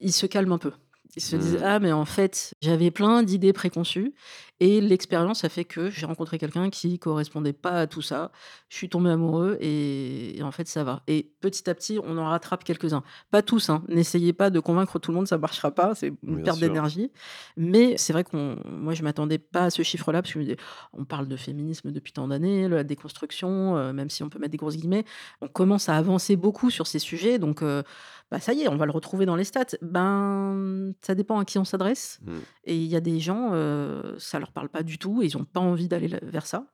[0.00, 0.72] ils se calment un peu.
[1.16, 1.62] Ils se disent: Mmh.
[1.62, 4.14] «Ah mais en fait, j'avais plein d'idées préconçues
[4.60, 8.32] et l'expérience a fait que j'ai rencontré quelqu'un qui correspondait pas à tout ça.
[8.68, 12.18] Je suis tombé amoureux et et en fait ça va» et petit à petit, on
[12.18, 13.02] en rattrape quelques-uns.
[13.30, 16.38] Pas tous, hein, n'essayez pas de convaincre tout le monde, ça marchera pas, c'est une
[16.38, 17.10] Bien perte d'énergie.
[17.56, 20.44] Mais c'est vrai qu'on moi je m'attendais pas à ce chiffre-là parce que je me
[20.44, 20.58] disais:
[20.92, 24.52] «On parle de féminisme depuis tant d'années, la déconstruction, heu, même si on peut mettre
[24.52, 25.04] des grosses guillemets,
[25.40, 27.82] on commence à avancer beaucoup sur ces sujets donc heu,
[28.30, 29.76] bah, ça y est, on va le retrouver dans les stats».
[29.82, 32.38] Ben, ça dépend à qui on s'adresse Mmh.
[32.64, 35.36] et il y a des gens, heu, ça leur parle pas du tout et ils
[35.36, 36.66] ont pas envie d'aller vers ça,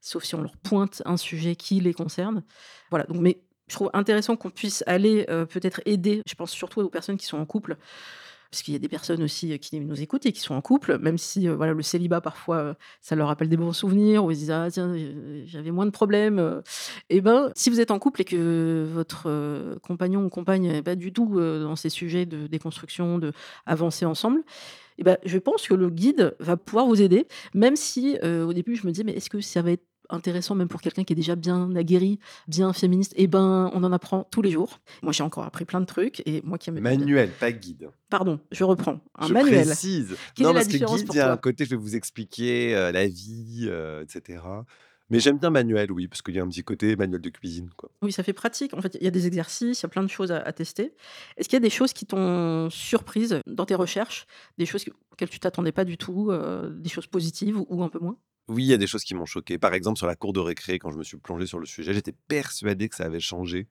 [0.00, 2.44] sauf si on leur pointe un sujet qui les concerne.
[2.90, 6.80] Voilà, donc mais je trouve intéressant qu'on puisse aller, heu, peut-être aider, je pense surtout
[6.80, 7.76] aux personnes qui sont en couple,
[8.50, 10.60] parce qu'il y a des personnes aussi, heu, qui nous écoutent et qui sont en
[10.62, 14.24] couple, même si, heu, voilà, le célibat parfois, heu, ça leur rappelle des bons souvenirs
[14.24, 14.94] où ils se disent: «Ah tiens,
[15.46, 16.62] j'avais moins de problèmes»,
[17.10, 20.96] et ben, si vous êtes en couple et que votre, compagnon ou compagne est pas
[20.96, 24.42] du tout, dans ces sujets de déconstruction, d'avancer ensemble
[24.98, 28.76] et bah, je pense que le guide va pouvoir vous aider, même si, au début
[28.76, 31.16] je me disais: «Mais est-ce que ça va être intéressant même pour quelqu'un qui est
[31.16, 34.80] déjà bien aguerri, bien féministe?» et ben, on en apprend tous les jours.
[35.02, 37.90] Moi, j'ai encore appris plein de trucs et moi qui aime Manuel, pas guide.
[38.08, 39.74] pardon, je reprends, un Je manuel.
[39.74, 40.18] précise.
[40.34, 41.76] Quelle Non, est la parce que différence guide, il y a un côté, je vais
[41.76, 44.64] vous expliquer, heu, la vie, heu, et cetera.
[45.10, 47.70] Mais j'aime bien manuel, oui, parce qu'il y a un petit côté manuel de cuisine,
[47.76, 47.90] quoi.
[48.02, 48.74] Oui, ça fait pratique.
[48.74, 50.52] En fait, il y a des exercices, il y a plein de choses à à
[50.52, 50.94] tester.
[51.36, 54.26] Est-ce qu'il y a des choses qui t'ont surprise dans tes recherches?
[54.58, 57.88] Des choses que auxquelles tu t'attendais pas du tout, heu, des choses positives ou un
[57.88, 58.18] peu moins?
[58.48, 59.58] Oui, il y a des choses qui m'ont choqué.
[59.58, 61.92] Par exemple, sur la cour de récré, quand je me suis plongé sur le sujet,
[61.92, 63.66] j'étais persuadé que ça avait changé,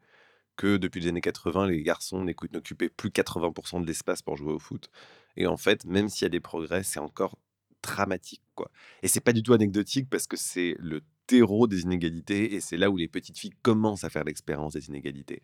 [0.57, 4.59] que depuis les années 80, les garçons n'occupaient plus 80% de l'espace pour jouer au
[4.59, 4.89] foot.
[5.37, 7.37] Et en fait, même s'il y a des progrès, c'est encore
[7.83, 8.71] dramatique, quoi.
[9.03, 12.77] Et c'est pas du tout anecdotique parce que c'est le terreau des inégalités et c'est
[12.77, 15.41] là où les petites filles commencent à faire l'expérience des inégalités.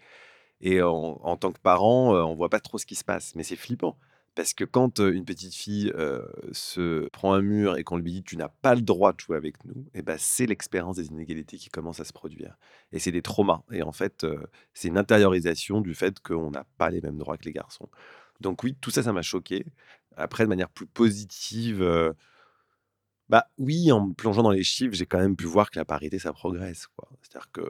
[0.62, 3.36] Et en en tant que parent, heu, on voit pas trop ce qui se passe,
[3.36, 3.98] mais c'est flippant
[4.36, 5.94] parce que quand, une petite fille,
[6.52, 9.38] se prend un mur et qu'on lui dit: «Tu n'as pas le droit de jouer
[9.38, 12.58] avec nous» et bah, c'est l'expérience des inégalités qui commence à se produire
[12.92, 14.26] et c'est des traumas et en fait,
[14.74, 17.90] c'est une intériorisation du fait qu'on n'a pas les mêmes droits que les garçons.
[18.40, 19.66] Donc oui, tout ça, ça m'a choqué.
[20.18, 22.14] Après de manière plus positive,
[23.30, 26.20] bah, oui, en plongeant dans les chiffres, j'ai quand même pu voir que la parité,
[26.20, 26.88] ça progresse.
[27.22, 27.62] C'est-à-dire que,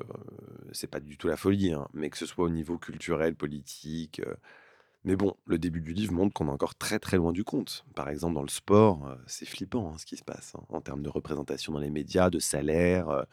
[0.71, 4.21] c'est pas du tout la folie, hein, mais que ce soit au niveau culturel, politique,
[5.03, 7.85] mais bon, le début du livre montre qu'on est encore très, très loin du compte.
[7.95, 10.81] Par exemple, dans le sport, heu, c'est flippant, hein, ce qui se passe, hein, en
[10.81, 13.25] termes de représentation dans les médias, de salaire, heu,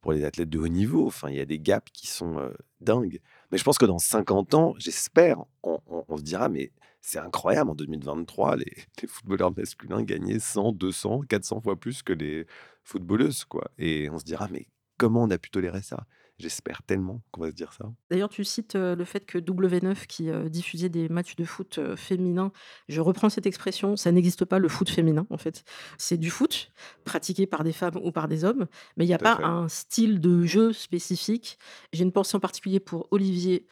[0.00, 1.06] pour les athlètes de haut niveau.
[1.06, 3.20] Enfin, il y a des gaps qui sont, heu, dingues.
[3.52, 7.74] Mais je pense que dans 50 ans, j'espère, on se dira: «Mais c'est incroyable, en
[7.74, 8.64] 2023, les
[9.02, 12.46] les footballeurs masculins gagnaient 100-200-400 fois plus que les
[12.84, 16.06] footballeuses, quoi» et on se dira: «Mais comment on a pu tolérer ça?»
[16.38, 17.92] J'espère tellement qu'on va se dire ça.
[18.10, 22.50] D'ailleurs, tu cites, le fait que W9 qui, diffusait des matchs de foot, féminin,
[22.88, 25.64] je reprends cette expression, ça n'existe pas le foot féminin, en fait.
[25.96, 26.72] C'est du foot
[27.04, 28.66] pratiqué par des femmes ou par des hommes,
[28.96, 29.44] mais il y a pas fait.
[29.44, 31.58] un style de jeu spécifique.
[31.92, 33.66] J'ai une pensée en particulier pour Olivier.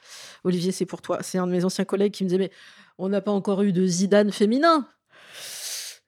[0.44, 1.22] Olivier, c'est pour toi.
[1.22, 2.52] C'est un de mes anciens collègues qui me disait: «Mais
[2.96, 4.88] on n'a pas encore eu de Zidane féminin!»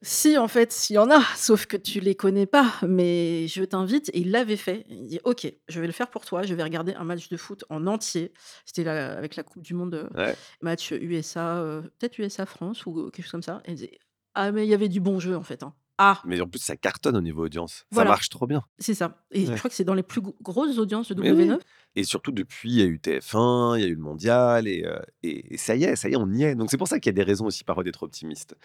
[0.07, 3.65] Si, en fait, il y en a, sauf que tu les connais pas, mais je
[3.65, 4.85] t'invite et il l'avait fait.
[4.91, 7.37] Il dit: «OK, je vais le faire pour toi, je vais regarder un match de
[7.39, 8.35] foot en entier».
[8.67, 10.37] C'était avec la coupe du monde, Ouais.
[10.61, 13.99] match USA, heu, peut-être USA-France ou quelque chose comme ça et il disait:
[14.35, 15.75] «Ah mais il y avait du bon jeu, en fait, hein.
[15.97, 17.87] Ah!» Mais en plus, ça cartonne au niveau audience.
[17.91, 18.63] Ça Voilà, marche trop bien.
[18.79, 21.31] c'est ça et je crois que c'est dans les plus gros grosses audiences de Mais
[21.31, 21.63] oui W9.
[21.97, 24.83] et surtout depuis, il y a eu TF1, il y a eu le mondial et
[24.85, 26.57] heu et et ça y est ça y est, on y est.
[26.57, 28.57] Donc c'est pour ça qu'il y a des raisons aussi parfois d'être optimiste.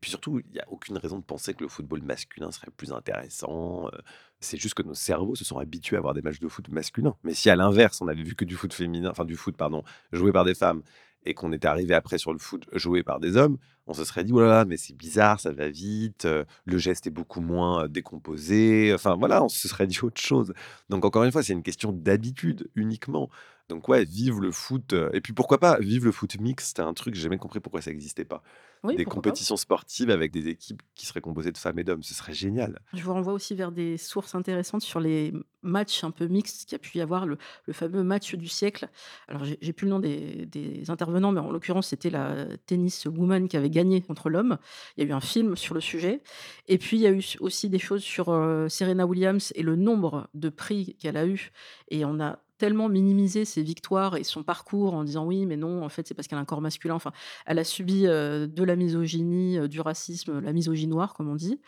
[0.00, 2.92] Puis surtout, il y a aucune raison de penser que le football masculin serait plus
[2.92, 3.98] intéressant, heu,
[4.40, 7.16] c'est juste que nos cerveaux se sont habitués à voir des matchs de foot masculins.
[7.24, 9.82] Mais si à l'inverse, on avait vu que du foot féminin enfin du foot pardon,
[10.12, 10.82] joué par des femmes
[11.24, 14.24] et qu'on était arrivé après sur le foot joué par des hommes, on se serait
[14.24, 16.26] dit: «Oh là là, mais c'est bizarre, ça va vite,
[16.64, 18.92] le geste est beaucoup moins, décomposé».
[18.94, 20.52] Enfin voilà, on se serait dit autre chose.
[20.88, 23.30] Donc encore une fois, c'est une question d'habitude uniquement.
[23.68, 27.14] Donc ouais, vive le foot, et puis pourquoi pas, vive le foot mixte, un truc,
[27.16, 28.42] j'ai jamais compris pourquoi ça existait pas.
[28.84, 29.10] Oui, Des pas.
[29.10, 32.78] compétitions sportives avec des équipes qui seraient composées de femmes et d'hommes, ce serait génial.
[32.92, 35.32] Je vous renvoie aussi vers des sources intéressantes sur les
[35.62, 38.46] matchs un peu mixtes qu'il y a pu y avoir, le le fameux match du
[38.46, 38.88] siècle.
[39.26, 43.56] Alors j'ai plus le nom des des intervenants, mais en l'occurrence, c'était la tenniswoman qui
[43.56, 44.58] avait gagné contre l'homme.
[44.96, 46.22] Il y a eu un film sur le sujet
[46.68, 49.76] et puis il y a eu aussi des choses sur, heu, Serena Williams et le
[49.76, 51.50] nombre de prix qu'elle a eu
[51.90, 55.84] et on a tellement minimisé ses victoires et son parcours en disant: «Oui, mais non,
[55.84, 56.94] en fait, c'est parce qu'elle a un corps masculin».
[56.94, 57.12] Enfin,
[57.46, 61.60] elle a subi, heu, de la misogynie, heu, du racisme, la misogynoire, comme on dit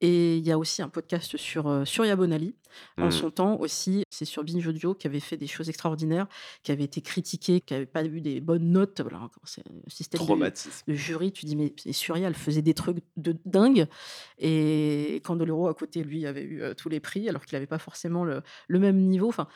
[0.00, 2.54] et il y a aussi un podcast sur, heu, Surya Bonali.
[3.00, 3.10] En Mmh.
[3.10, 6.28] son temps aussi, c'est sur Binge Audio qui avait fait des choses extraordinaires,
[6.62, 9.00] qui avait été critiqué, qui avait pas eu des bonnes notes.
[9.00, 10.52] Voilà, c'est le système de
[10.86, 13.86] de jury, tu dis: «Mais c'est Surya, elle faisait des trucs de dingue»
[14.38, 17.78] et Candeloro à côté, lui, avait eu, heu, tous les prix alors qu'il avait pas
[17.78, 19.28] forcément le le même niveau.
[19.28, 19.48] Enfin,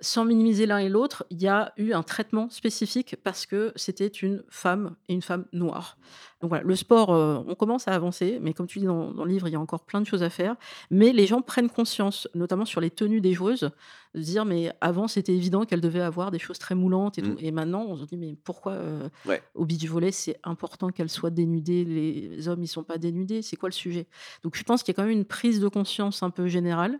[0.00, 4.06] sans minimiser l'un et l'autre, il y a eu un traitement spécifique parce que c'était
[4.06, 5.96] une femme et une femme noire.
[6.40, 9.24] Donc voilà, le sport, heu, on commence à avancer, mais comme tu dis dans dans
[9.24, 10.56] le livre, il y a encore plein de choses à faire.
[10.90, 13.70] Mais les gens prennent conscience, notamment sur les tenues des joueuses,
[14.16, 17.34] de dire: «Mais avant, c'était évident qu'elles devaient avoir des choses très moulantes et tout»
[17.34, 17.38] Mmh.
[17.38, 19.42] et maintenant, on se dit: «Mais pourquoi, heu, Ouais.
[19.54, 21.84] au beach volley, c'est important qu'elles soient dénudées?
[21.84, 24.08] Les hommes, ils sont pas dénudés, c'est quoi le sujet?»
[24.42, 26.98] donc je pense qu'il y a quand même une prise de conscience un peu générale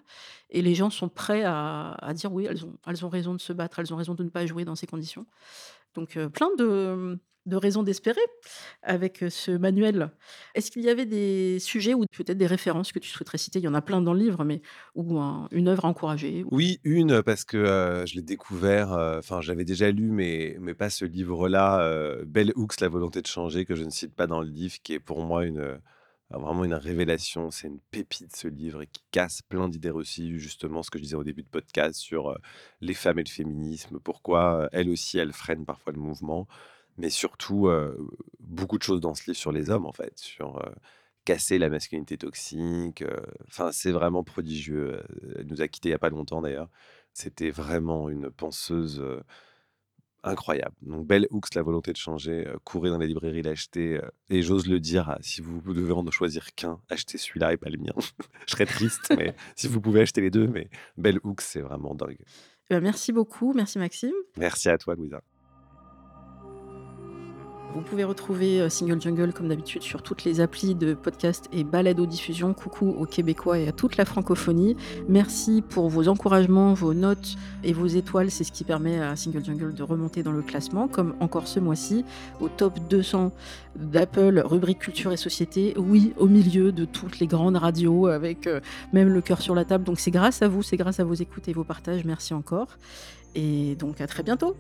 [0.51, 3.41] et les gens sont prêts à à dire: «Oui, elles ont elles ont raison de
[3.41, 5.27] se battre, elles ont raison de ne pas jouer dans ces conditions».
[5.95, 8.21] Donc heu, plein de de raisons d'espérer
[8.83, 10.11] avec, heu, ce manuel.
[10.55, 13.59] Est-ce qu'il y avait des sujets ou peut-être des références que tu souhaiterais citer?
[13.61, 14.63] Il y en a plein dans le livre, mais
[14.95, 18.93] ou un une œuvre à encourager ou Oui, une, parce que, heu, je l'ai découvert,
[18.93, 23.21] heu, enfin, je l'avais déjà lu, mais mais pas ce livre-là, Bell Hooks, La volonté
[23.21, 25.81] de changer, que je ne cite pas dans le livre, qui est pour moi une,
[26.31, 27.51] vraiment une révélation.
[27.51, 31.03] C'est une pépite ce livre et qui casse plein d'idées reçues, justement, ce que je
[31.03, 32.39] disais au début de podcast sur,
[32.81, 36.47] les femmes et le féminisme, pourquoi, elles aussi, elles freinent parfois le mouvement.
[36.99, 37.69] Mais surtout,
[38.41, 40.63] beaucoup de choses dans ce livre sur les hommes, en fait, sur,
[41.25, 43.05] casser la masculinité toxique,
[43.49, 45.03] enfin, c'est vraiment prodigieux,
[45.37, 46.69] elle nous a quittés il y a pas longtemps d'ailleurs.
[47.13, 49.03] C'était vraiment une penseuse,
[50.27, 50.75] incroyable.
[50.83, 54.67] Donc Bell Hooks, La volonté de changer, heu, courez dans les librairies l'acheter, et j'ose
[54.67, 57.95] le dire, ah, si vous devez en choisir qu'un, achetez celui-là et pas le mien.
[58.47, 61.95] Je serais triste, mais si vous pouvez acheter les 2, mais Bell Hooks, c'est vraiment
[61.95, 62.19] dingue.
[62.69, 64.15] Bah, merci beaucoup, merci Maxime.
[64.37, 65.23] Merci à toi, Louisa.
[67.77, 71.63] Vous pouvez retrouver, heu, Single Jungle comme d'habitude sur toutes les applis de podcast et
[71.63, 72.55] balado-diffusion.
[72.55, 74.79] Coucou aux Québécois et à toute la francophonie.
[75.11, 78.31] Merci pour vos encouragements, vos notes et vos étoiles.
[78.31, 81.61] C'est ce qui permet à Single Jungle de remonter dans le classement, comme encore ce
[81.61, 82.07] mois-ci,
[82.41, 83.31] au top 200
[83.77, 85.75] d'Apple, rubrique culture et société.
[85.77, 88.63] Oui, au milieu de toutes les grandes radios avec, heu,
[88.95, 89.85] même le cœur sur la table.
[89.85, 92.07] Donc c'est grâce à vous, c'est grâce à vos écoutes et vos partages.
[92.07, 92.69] Merci encore
[93.35, 94.57] et donc à très bientôt.